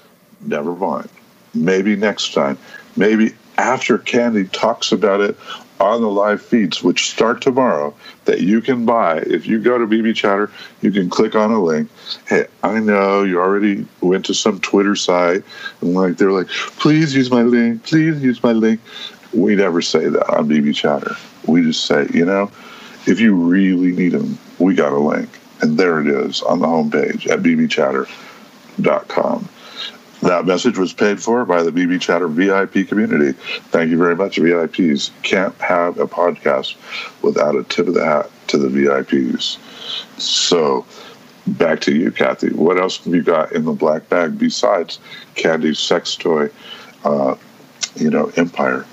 [0.42, 1.08] never mind.
[1.54, 2.58] Maybe next time.
[2.96, 5.36] Maybe after Kandi talks about it
[5.80, 7.94] on the live feeds, which start tomorrow,
[8.26, 9.18] that you can buy.
[9.18, 10.50] If you go to BB Chatter,
[10.80, 11.88] you can click on a link.
[12.28, 15.42] Hey, I know you already went to some Twitter site
[15.80, 18.80] and like they're like, please use my link, please use my link.
[19.32, 21.16] We never say that on BB Chatter.
[21.46, 22.50] We just say, you know,
[23.06, 25.28] if you really need them, we got a link.
[25.60, 29.48] And there it is on the homepage at bbchatter.com.
[30.22, 33.32] That message was paid for by the BB Chatter VIP community.
[33.70, 35.10] Thank you very much, VIPs.
[35.22, 36.76] Can't have a podcast
[37.20, 39.58] without a tip of the hat to the VIPs.
[40.18, 40.86] So,
[41.46, 42.54] back to you, Cathy.
[42.54, 44.98] What else have you got in the black bag besides
[45.34, 46.48] Kandi's sex toy,
[47.04, 47.34] uh,
[47.96, 48.86] you know, empire?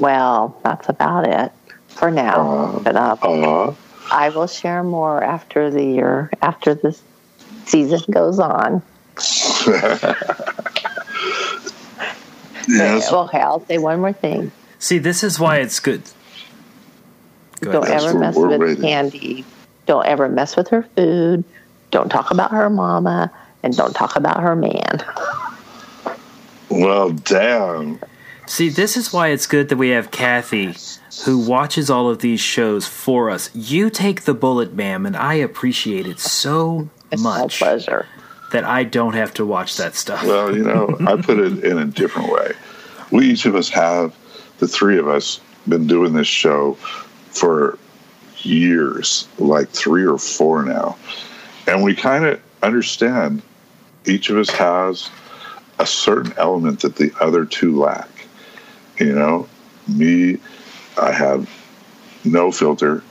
[0.00, 1.52] Well, that's about it
[1.86, 2.50] for now.
[2.50, 3.74] Uh, but uh, Uh,
[4.10, 7.02] I will share more after the year, after this
[7.66, 8.82] season goes on.
[12.68, 13.12] yes.
[13.12, 14.50] Okay, I'll say one more thing.
[14.78, 16.02] See, this is why it's good.
[17.60, 18.02] Go Don't ahead.
[18.02, 18.84] Ever mess with waiting.
[18.84, 19.44] Kandi.
[19.86, 21.44] Don't ever mess with her food.
[21.90, 23.30] Don't talk about her mama.
[23.62, 25.02] And don't talk about her man.
[26.68, 27.98] Well, damn.
[28.46, 30.74] See, this is why it's good that we have Cathy,
[31.22, 33.50] who watches all of these shows for us.
[33.54, 38.06] You take the bullet, ma'am, and I appreciate it so It's my much pleasure.
[38.52, 40.24] that I don't have to watch that stuff.
[40.24, 42.52] Well, you know, I put it in a different way.
[43.10, 44.14] We each of us have,
[44.58, 46.74] the three of us, been doing this show
[47.30, 47.78] for
[48.42, 50.96] years, like three or four now.
[51.66, 53.40] And we kind of understand
[54.04, 55.08] each of us has
[55.78, 58.08] a certain element that the other two lack.
[58.98, 59.48] You know,
[59.88, 60.38] me,
[61.00, 61.48] I have
[62.24, 63.02] no filter.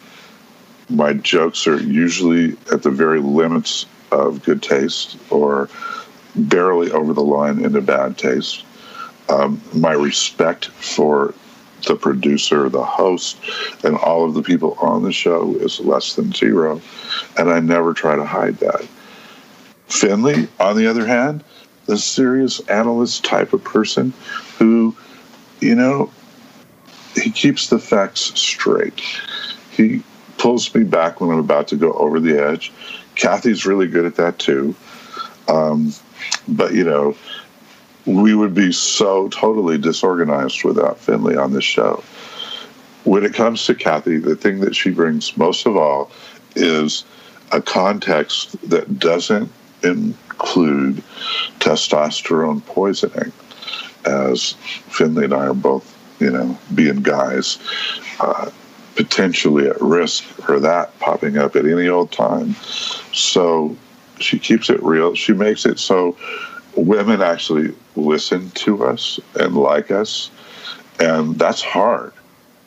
[0.90, 5.70] My jokes are usually at the very limits of good taste or
[6.36, 8.66] barely over the line into bad taste.
[9.30, 11.34] Um, my respect for
[11.88, 13.38] the producer, the host,
[13.84, 16.82] and all of the people on the show is less than zero,
[17.38, 18.88] and I never try to hide that.
[19.88, 21.44] Finley, on the other hand,
[21.86, 24.14] the serious analyst type of person
[24.58, 24.96] who,
[25.60, 26.10] you know,
[27.16, 29.00] he keeps the facts straight.
[29.72, 30.04] He
[30.38, 32.72] pulls me back when I'm about to go over the edge.
[33.16, 34.76] Cathy's really good at that too.
[35.48, 35.94] Um,
[36.48, 37.16] but, you know,
[38.06, 42.04] we would be so totally disorganized without Finley on this show.
[43.04, 46.12] When it comes to Cathy, the thing that she brings most of all
[46.56, 47.06] is
[47.52, 49.52] a context that doesn't
[49.84, 51.04] include
[51.60, 53.32] testosterone poisoning,
[54.06, 54.54] as
[54.90, 57.60] Finley and I are both, you know, being guys,
[58.20, 58.50] uh,
[58.96, 62.54] potentially at risk for that popping up at any old time.
[63.14, 63.76] So
[64.20, 65.16] she keeps it real.
[65.16, 66.18] She makes it so
[66.76, 70.32] women actually listen to us and like us,
[71.00, 72.14] and that's hard.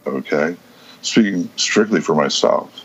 [0.07, 0.57] Okay,
[1.03, 2.83] speaking strictly for myself.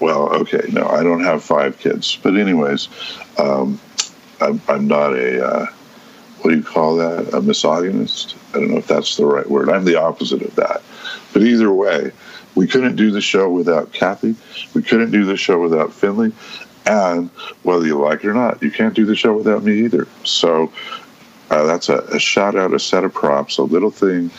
[0.00, 2.88] Well, okay, no, I don't have five kids, but anyways,
[3.38, 3.80] um,
[4.40, 5.66] I'm, I'm not a uh,
[6.44, 7.32] what do you call that?
[7.32, 8.36] A misogynist?
[8.52, 9.70] I don't know if that's the right word.
[9.70, 10.82] I'm the opposite of that.
[11.32, 12.12] But either way,
[12.54, 14.36] we couldn't do the show without Cathy.
[14.74, 16.32] We couldn't do the show without Finley.
[16.84, 17.30] And
[17.62, 20.06] whether you like it or not, you can't do the show without me either.
[20.24, 20.70] So
[21.48, 24.30] uh, that's a, a shout out, a set of props, a little thing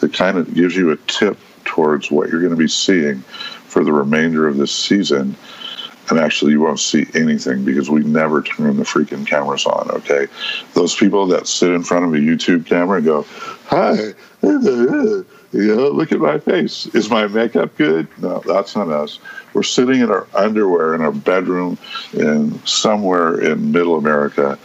[0.00, 3.84] that kind of gives you a tip towards what you're going to be seeing for
[3.84, 5.36] the remainder of this season.
[6.10, 10.26] And actually, you won't see anything because we never turn the freaking cameras on, okay?
[10.74, 13.26] Those people that sit in front of a YouTube camera and go,
[13.66, 14.12] Hi,
[14.42, 16.86] you know, look at my face.
[16.88, 18.08] Is my makeup good?
[18.18, 19.18] No, that's not us.
[19.54, 21.78] We're sitting in our underwear in our bedroom
[22.12, 24.58] in somewhere in middle America,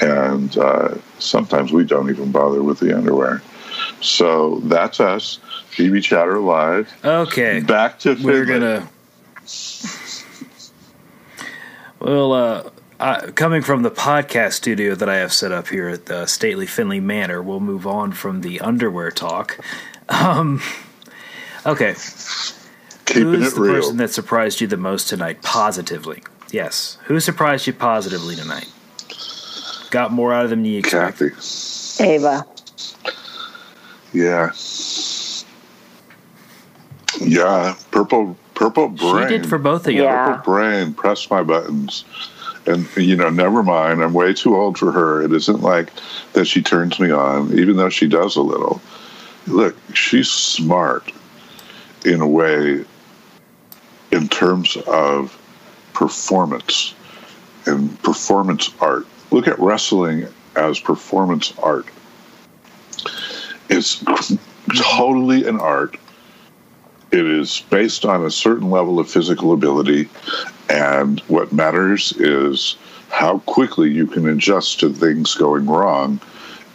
[0.00, 3.42] and uh, sometimes we don't even bother with the underwear.
[4.00, 5.38] So that's us.
[5.72, 6.92] BB Chatter Live.
[7.04, 7.60] Okay.
[7.60, 8.88] Back to We're gonna.
[12.00, 16.06] Well, uh, I, coming from the podcast studio that I have set up here at
[16.06, 19.58] the Stately Finley Manor, we'll move on from the underwear talk.
[20.08, 20.62] Um,
[21.66, 21.94] okay,
[23.04, 23.74] keeping who's it the real.
[23.74, 26.22] person that surprised you the most tonight, positively?
[26.50, 28.72] Yes, who surprised you positively tonight?
[29.90, 31.34] Got more out of them than you expected.
[31.34, 32.04] Cathy.
[32.04, 32.46] Ava.
[34.12, 34.50] Yeah.
[37.20, 37.76] Yeah.
[37.90, 38.98] Purple purple Brain.
[38.98, 39.28] She brain.
[39.28, 40.02] did for both of you.
[40.02, 40.36] Yeah.
[40.36, 40.92] Purple brain.
[40.92, 42.04] Press my buttons.
[42.66, 45.22] And, you know, never mind, I'm way too old for her.
[45.22, 45.90] It isn't like
[46.34, 48.82] that she turns me on, even though she does a little.
[49.46, 51.10] Look, she's smart
[52.04, 52.84] in a way
[54.12, 55.40] in terms of
[55.94, 56.94] performance
[57.64, 59.06] and performance art.
[59.30, 61.86] Look at wrestling as performance art.
[63.70, 64.04] It's
[64.76, 65.96] totally an art.
[67.12, 70.08] It is based on a certain level of physical ability,
[70.68, 72.76] and what matters is
[73.10, 76.20] how quickly you can adjust to things going wrong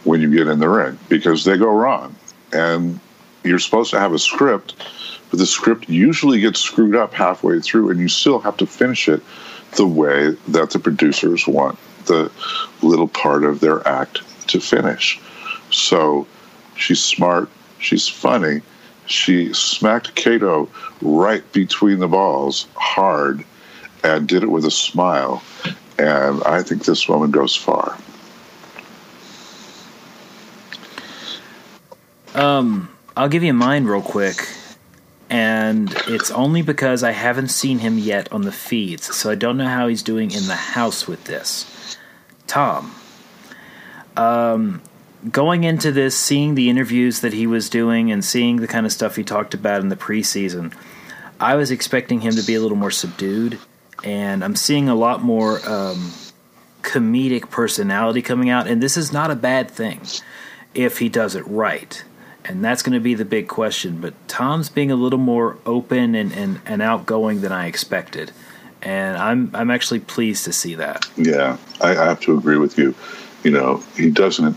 [0.04, 2.14] when you get in the ring because they go wrong.
[2.52, 3.00] And
[3.44, 4.74] you're supposed to have a script,
[5.30, 9.08] but the script usually gets screwed up halfway through, and you still have to finish
[9.08, 9.22] it
[9.76, 12.30] the way that the producers want the
[12.82, 15.20] little part of their act to finish.
[15.70, 16.26] So
[16.76, 18.62] she's smart, she's funny.
[19.06, 20.68] She smacked Kato
[21.00, 23.44] right between the balls hard
[24.02, 25.42] and did it with a smile.
[25.98, 27.96] And I think this woman goes far.
[32.34, 34.46] Um, I'll give you mine real quick.
[35.28, 39.56] And it's only because I haven't seen him yet on the feeds, so I don't
[39.56, 41.96] know how he's doing in the house with this.
[42.46, 42.94] Tom,
[44.16, 44.82] um,
[45.30, 48.92] going into this, seeing the interviews that he was doing and seeing the kind of
[48.92, 50.74] stuff he talked about in the preseason,
[51.40, 53.58] I was expecting him to be a little more subdued,
[54.04, 56.12] and I'm seeing a lot more um,
[56.82, 60.00] comedic personality coming out, and this is not a bad thing
[60.74, 62.04] if he does it right
[62.48, 64.00] and that's going to be the big question.
[64.00, 68.32] But Tom's being a little more open and, and, and outgoing than I expected,
[68.82, 71.08] and I'm I'm actually pleased to see that.
[71.16, 72.94] Yeah, I, I have to agree with you.
[73.42, 74.56] You know, he doesn't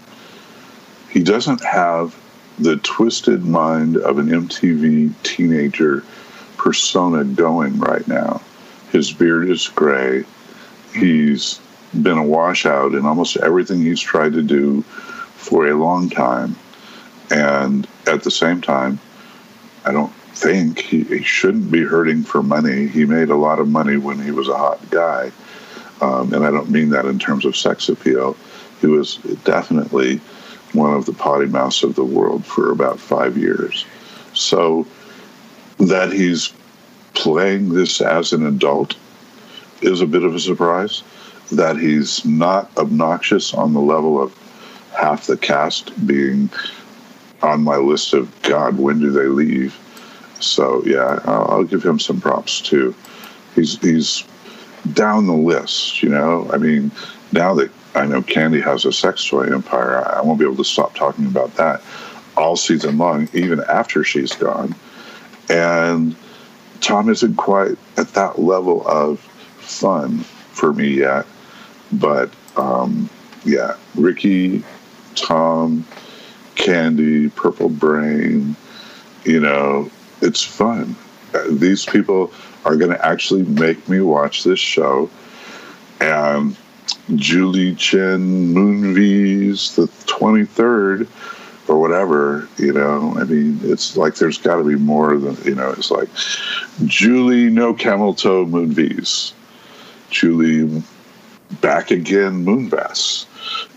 [1.10, 2.16] he doesn't have
[2.58, 6.04] the twisted mind of an MTV teenager
[6.58, 8.42] persona going right now.
[8.92, 10.26] His beard is gray.
[10.94, 11.60] He's
[12.02, 16.56] been a washout in almost everything he's tried to do for a long time
[17.32, 19.00] and at the same time,
[19.86, 22.88] I don't think he, he, shouldn't be hurting for money.
[22.88, 25.32] He made a lot of money when he was a hot guy.
[26.02, 28.36] Um, and I don't mean that in terms of sex appeal.
[28.82, 30.22] He was definitely
[30.74, 33.86] one of the potty mouths of the world for about five years.
[34.34, 34.88] So
[35.78, 36.54] that he's
[37.14, 38.96] playing this as an adult
[39.82, 41.04] is a bit of a surprise.
[41.52, 44.38] That he's not obnoxious on the level of
[44.98, 46.50] half the cast being
[47.42, 49.78] on my list of God, when do they leave?
[50.40, 52.96] So yeah, I'll, give him some props too.
[53.56, 54.24] He's he's
[54.94, 56.02] down the list.
[56.02, 56.92] You know, I mean,
[57.32, 60.64] now that I know Kandi has a sex toy empire, I won't be able to
[60.64, 61.82] stop talking about that
[62.38, 64.76] all season long, even after she's gone.
[65.50, 66.16] And
[66.82, 71.26] Tom isn't quite at that level of fun for me yet,
[71.92, 73.10] but um,
[73.44, 74.64] yeah, Ricky,
[75.16, 75.86] Tom,
[76.56, 78.56] Kandi, Purple Brain.
[79.26, 79.90] You know,
[80.22, 80.96] it's fun.
[81.50, 82.32] These people
[82.66, 85.10] are going to actually make me watch this show.
[86.00, 86.56] And
[87.16, 91.08] Julie Chen Moonves, the 23rd,
[91.70, 95.56] or whatever, you know, I mean, it's like there's got to be more than, you
[95.56, 96.10] know, it's like
[96.86, 99.34] Julie No Camel Toe Moonves,
[100.10, 100.84] Julie
[101.62, 103.26] Back Again Moonves.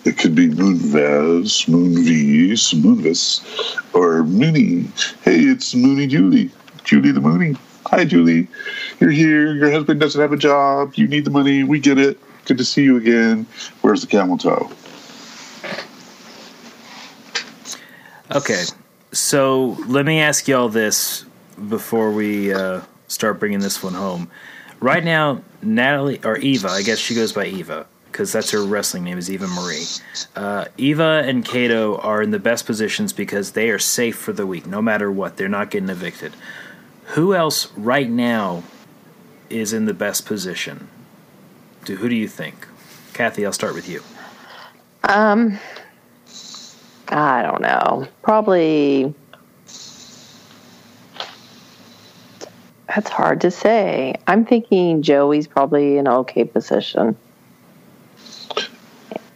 [0.04, 4.88] It could be Moonves, Moonves, Moonves, or Mooney.
[5.22, 6.50] Hey, it's Mooney Julie.
[6.84, 7.56] Julie the Mooney.
[7.86, 8.48] Hi, Julie.
[9.00, 9.52] You're here.
[9.54, 10.94] Your husband doesn't have a job.
[10.94, 11.62] You need the money.
[11.62, 12.18] We get it.
[12.45, 13.47] Good to see you again.
[13.80, 14.70] Where's the camel toe?
[18.34, 18.64] Okay,
[19.12, 21.24] so let me ask y'all this
[21.68, 24.30] before we uh, start bringing this one home.
[24.80, 29.05] Right now, Natalie or Eva, I guess she goes by Eva because that's her wrestling
[29.05, 29.84] name is Eva Marie.
[30.36, 34.47] Uh, Eva and Kato are in the best positions because they are safe for the
[34.47, 35.36] week, no matter what.
[35.36, 36.34] They're not getting evicted.
[37.14, 38.62] Who else right now
[39.49, 40.88] is in the best position?
[41.84, 42.66] Do who do you think?
[43.12, 44.02] Cathy, I'll start with you.
[45.04, 45.58] Um,
[47.08, 48.06] I don't know.
[48.22, 49.14] Probably.
[52.86, 54.14] That's hard to say.
[54.26, 57.16] I'm thinking Joey's probably in okay position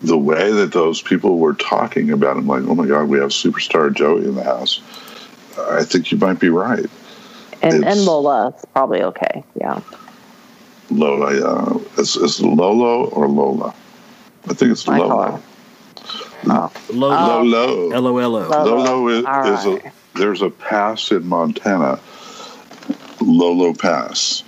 [0.03, 3.31] the way that those people were talking about him, like, oh my God, we have
[3.31, 4.81] superstar Joey in the house.
[5.59, 6.87] I think you might be right.
[7.63, 9.43] And, and Lola is probably okay.
[9.55, 9.81] Yeah.
[10.91, 12.01] Lola, yeah.
[12.01, 13.75] Is, is Lolo or Lola?
[14.49, 15.43] I think it's Lola.
[16.49, 16.73] Oh.
[16.91, 17.43] Lolo.
[17.43, 17.91] Lolo.
[17.91, 18.65] L-O-L-O.
[18.65, 21.99] Lolo is, is a, there's a pass in Montana,
[23.21, 24.45] Lolo Pass.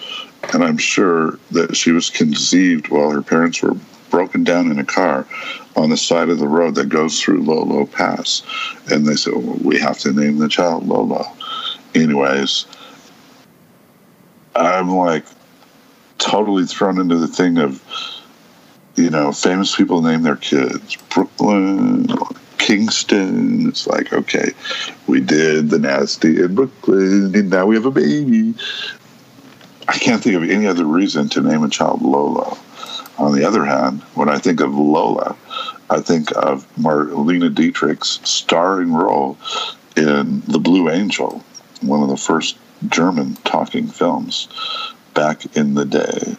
[0.52, 3.76] and I'm sure that she was conceived while her parents were
[4.10, 5.26] broken down in a car
[5.76, 8.42] on the side of the road that goes through Lolo Pass.
[8.90, 11.26] And they said, well, we have to name the child Lolo.
[11.94, 12.66] Anyways,
[14.54, 15.24] I'm like
[16.18, 17.82] totally thrown into the thing of,
[18.96, 22.08] you know, famous people name their kids Brooklyn,
[22.58, 23.68] Kingston.
[23.68, 24.52] It's like, okay,
[25.06, 28.54] we did the nasty in Brooklyn, and now we have a baby.
[29.86, 32.58] I can't think of any other reason to name a child Lola.
[33.16, 35.34] On the other hand, when I think of Lola,
[35.90, 39.38] I think of Marlene Dietrich's starring role
[39.96, 41.42] in The Blue Angel,
[41.80, 42.58] one of the first
[42.88, 44.48] German talking films
[45.18, 46.36] back in the day.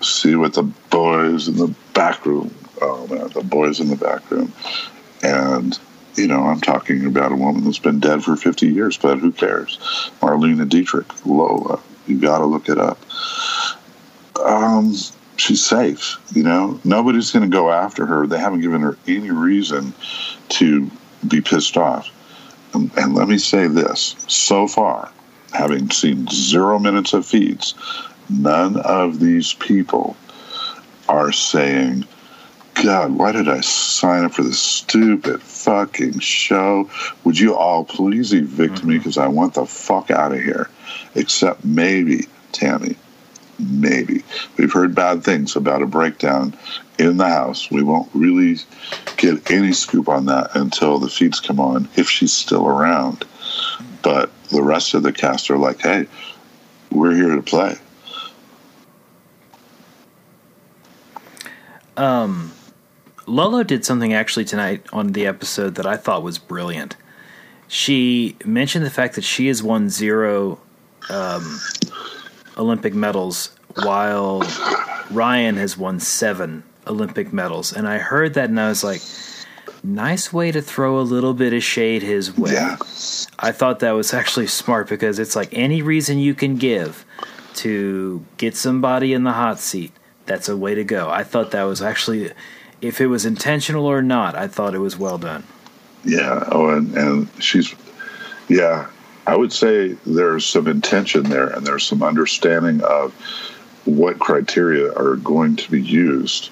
[0.00, 2.54] See what the boys in the back room.
[2.80, 4.50] Oh man, the boys in the back room.
[5.22, 5.78] And,
[6.14, 9.30] you know, I'm talking about a woman that's been dead for 50 years, but who
[9.30, 9.76] cares?
[10.22, 11.80] Marlene Dietrich, Lola.
[12.06, 12.98] You got to look it up.
[14.42, 14.94] Um,
[15.36, 16.16] she's safe.
[16.34, 18.26] You know, nobody's going to go after her.
[18.26, 19.92] They haven't given her any reason
[20.48, 20.90] to
[21.28, 22.08] be pissed off.
[22.72, 25.12] And, and let me say this: so far,
[25.52, 27.74] having seen zero minutes of feeds,
[28.28, 30.16] none of these people
[31.08, 32.06] are saying,
[32.74, 36.88] God, why did I sign up for this stupid fucking show?
[37.24, 38.88] Would you all please evict mm-hmm.
[38.88, 40.70] me because I want the fuck out of here?
[41.14, 42.96] Except maybe Tammy
[43.58, 44.22] maybe.
[44.56, 46.54] We've heard bad things about a breakdown
[46.98, 47.70] in the house.
[47.70, 48.56] We won't really
[49.16, 53.24] get any scoop on that until the feeds come on, if she's still around.
[54.02, 56.06] But the rest of the cast are like, hey,
[56.90, 57.76] we're here to play.
[61.96, 62.52] Um,
[63.26, 66.96] Lolo did something actually tonight on the episode that I thought was brilliant.
[67.68, 70.58] She mentioned the fact that she has won zero
[71.08, 71.60] um,
[72.58, 74.42] Olympic medals, while
[75.10, 77.72] Ryan has won seven Olympic medals.
[77.72, 79.00] And I heard that and I was like,
[79.82, 82.52] nice way to throw a little bit of shade his way.
[82.52, 82.76] Yeah.
[83.38, 87.04] I thought that was actually smart because it's like any reason you can give
[87.54, 89.92] to get somebody in the hot seat,
[90.26, 91.10] that's a way to go.
[91.10, 92.32] I thought that was actually,
[92.80, 95.44] if it was intentional or not, I thought it was well done.
[96.04, 96.44] Yeah.
[96.50, 97.74] Oh, and, and she's,
[98.48, 98.88] yeah,
[99.26, 103.12] I would say there's some intention there and there's some understanding of
[103.84, 106.50] what criteria are going to be used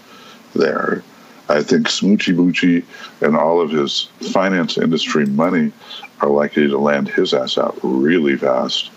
[0.55, 1.03] there.
[1.51, 2.85] I think Smoochy Boochie
[3.21, 5.73] and all of his finance industry money
[6.21, 8.91] are likely to land his ass out really fast.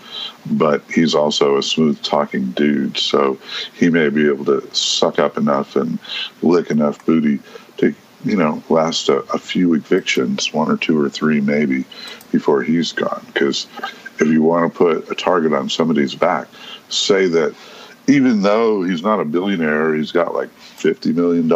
[0.52, 3.38] But he's also a smooth talking dude, so
[3.74, 5.98] he may be able to suck up enough and
[6.42, 7.40] lick enough booty
[7.78, 7.94] to
[8.24, 11.84] you know, last a, a, few evictions, one or two or three maybe,
[12.32, 13.22] before he's gone.
[13.26, 13.66] Because
[14.18, 16.48] if you want to put a target on somebody's back,
[16.88, 17.54] say that
[18.06, 21.48] even though he's not a billionaire, he's got like $50 million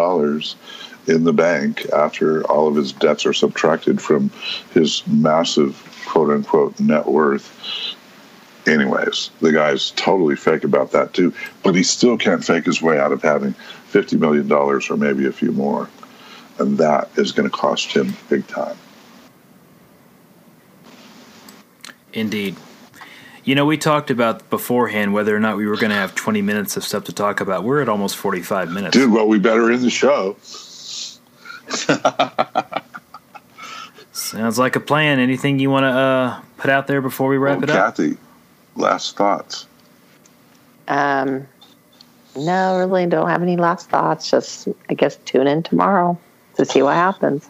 [1.08, 4.30] in the bank after all of his debts are subtracted from
[4.72, 7.94] his massive quote unquote net worth.
[8.66, 11.32] Anyways, the guy's totally fake about that too,
[11.62, 13.54] but he still can't fake his way out of having
[13.90, 15.88] $50 million or maybe a few more
[16.58, 18.76] and that is going to cost him big time.
[22.12, 22.56] Indeed.
[23.44, 26.42] You know, we talked about beforehand whether or not we were going to have 20
[26.42, 27.64] minutes of stuff to talk about.
[27.64, 28.96] We're at almost 45 minutes.
[28.96, 30.36] Dude, well, we better end the show.
[34.12, 35.18] Sounds like a plan.
[35.18, 37.96] Anything you want to uh, put out there before we wrap well, it up?
[37.96, 38.16] Cathy,
[38.76, 39.66] last thoughts.
[40.88, 41.46] Um,
[42.36, 44.30] no, really don't have any last thoughts.
[44.30, 46.18] Just, I guess, tune in tomorrow
[46.56, 47.48] to see what happens.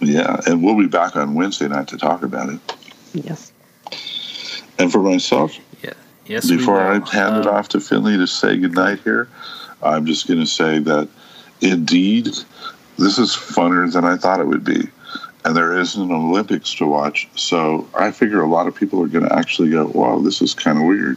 [0.00, 2.60] Yeah, and we'll be back on Wednesday night to talk about it.
[3.12, 3.52] Yes.
[4.78, 5.92] And for myself, yeah,
[6.24, 6.48] yes.
[6.48, 9.28] Before I hand it uh, off to Finley to say goodnight here,
[9.82, 11.08] I'm just going to say that
[11.60, 12.28] indeed,
[13.00, 14.88] this is funner than I thought it would be
[15.44, 17.28] and there isn't an Olympics to watch.
[17.34, 20.54] So I figure a lot of people are going to actually go, wow, this is
[20.54, 21.16] kind of weird.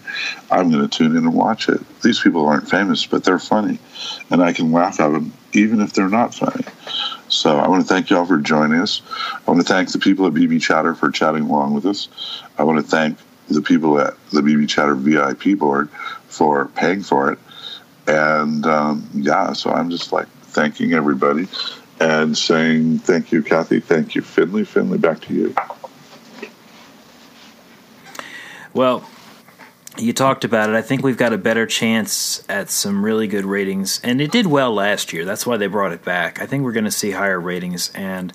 [0.50, 1.82] I'm going to tune in and watch it.
[2.02, 3.80] These people aren't famous, but they're funny.
[4.30, 6.64] And I can laugh at them even if they're not funny.
[7.28, 9.02] So I want to thank you all for joining us.
[9.46, 12.08] I want to thank the people at BB Chatter for chatting along with us.
[12.58, 13.18] I want to thank
[13.50, 15.90] the people at the BB Chatter VIP board
[16.28, 17.40] for paying for it.
[18.08, 21.48] And um, yeah, so I'm just like thanking everybody
[22.00, 23.80] and saying thank you, Cathy.
[23.80, 24.66] Thank you, Finley.
[24.66, 25.56] Finley, back to you.
[28.74, 29.08] Well,
[29.98, 30.76] you talked about it.
[30.76, 34.48] I think we've got a better chance at some really good ratings, and it did
[34.48, 35.26] well last year.
[35.26, 36.42] That's why they brought it back.
[36.42, 38.34] I think we're going to see higher ratings, and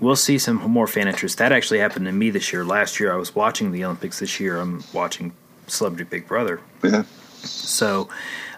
[0.00, 1.38] we'll see some more fan interest.
[1.38, 2.64] That actually happened to me this year.
[2.64, 4.18] Last year, I was watching the Olympics.
[4.18, 5.32] This year, I'm watching
[5.66, 6.60] Celebrity Big Brother.
[6.84, 7.04] Yeah.
[7.42, 8.10] So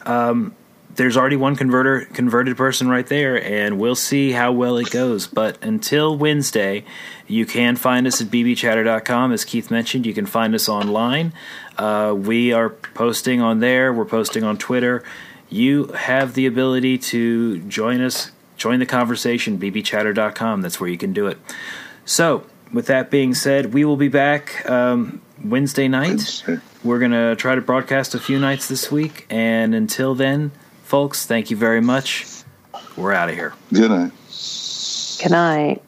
[0.04, 0.56] um,
[0.96, 5.26] there's already one converter converted person right there, and we'll see how well it goes.
[5.26, 6.84] But until Wednesday,
[7.26, 9.32] you can find us at bbchatter.com.
[9.32, 11.32] As Keith mentioned, you can find us online.
[11.78, 13.92] Uh, we are posting on there.
[13.92, 15.02] We're posting on Twitter.
[15.48, 19.58] You have the ability to join us, join the conversation.
[19.58, 20.62] bbchatter.com.
[20.62, 21.38] That's where you can do it.
[22.04, 26.08] So, with that being said, we will be back um, Wednesday night.
[26.08, 26.58] Wednesday.
[26.82, 29.26] We're going to try to broadcast a few nights this week.
[29.28, 30.52] And until then,
[30.90, 32.26] folks, thank you very much.
[32.96, 33.54] We're out of here.
[33.72, 34.10] Good night.
[35.22, 35.82] Good night.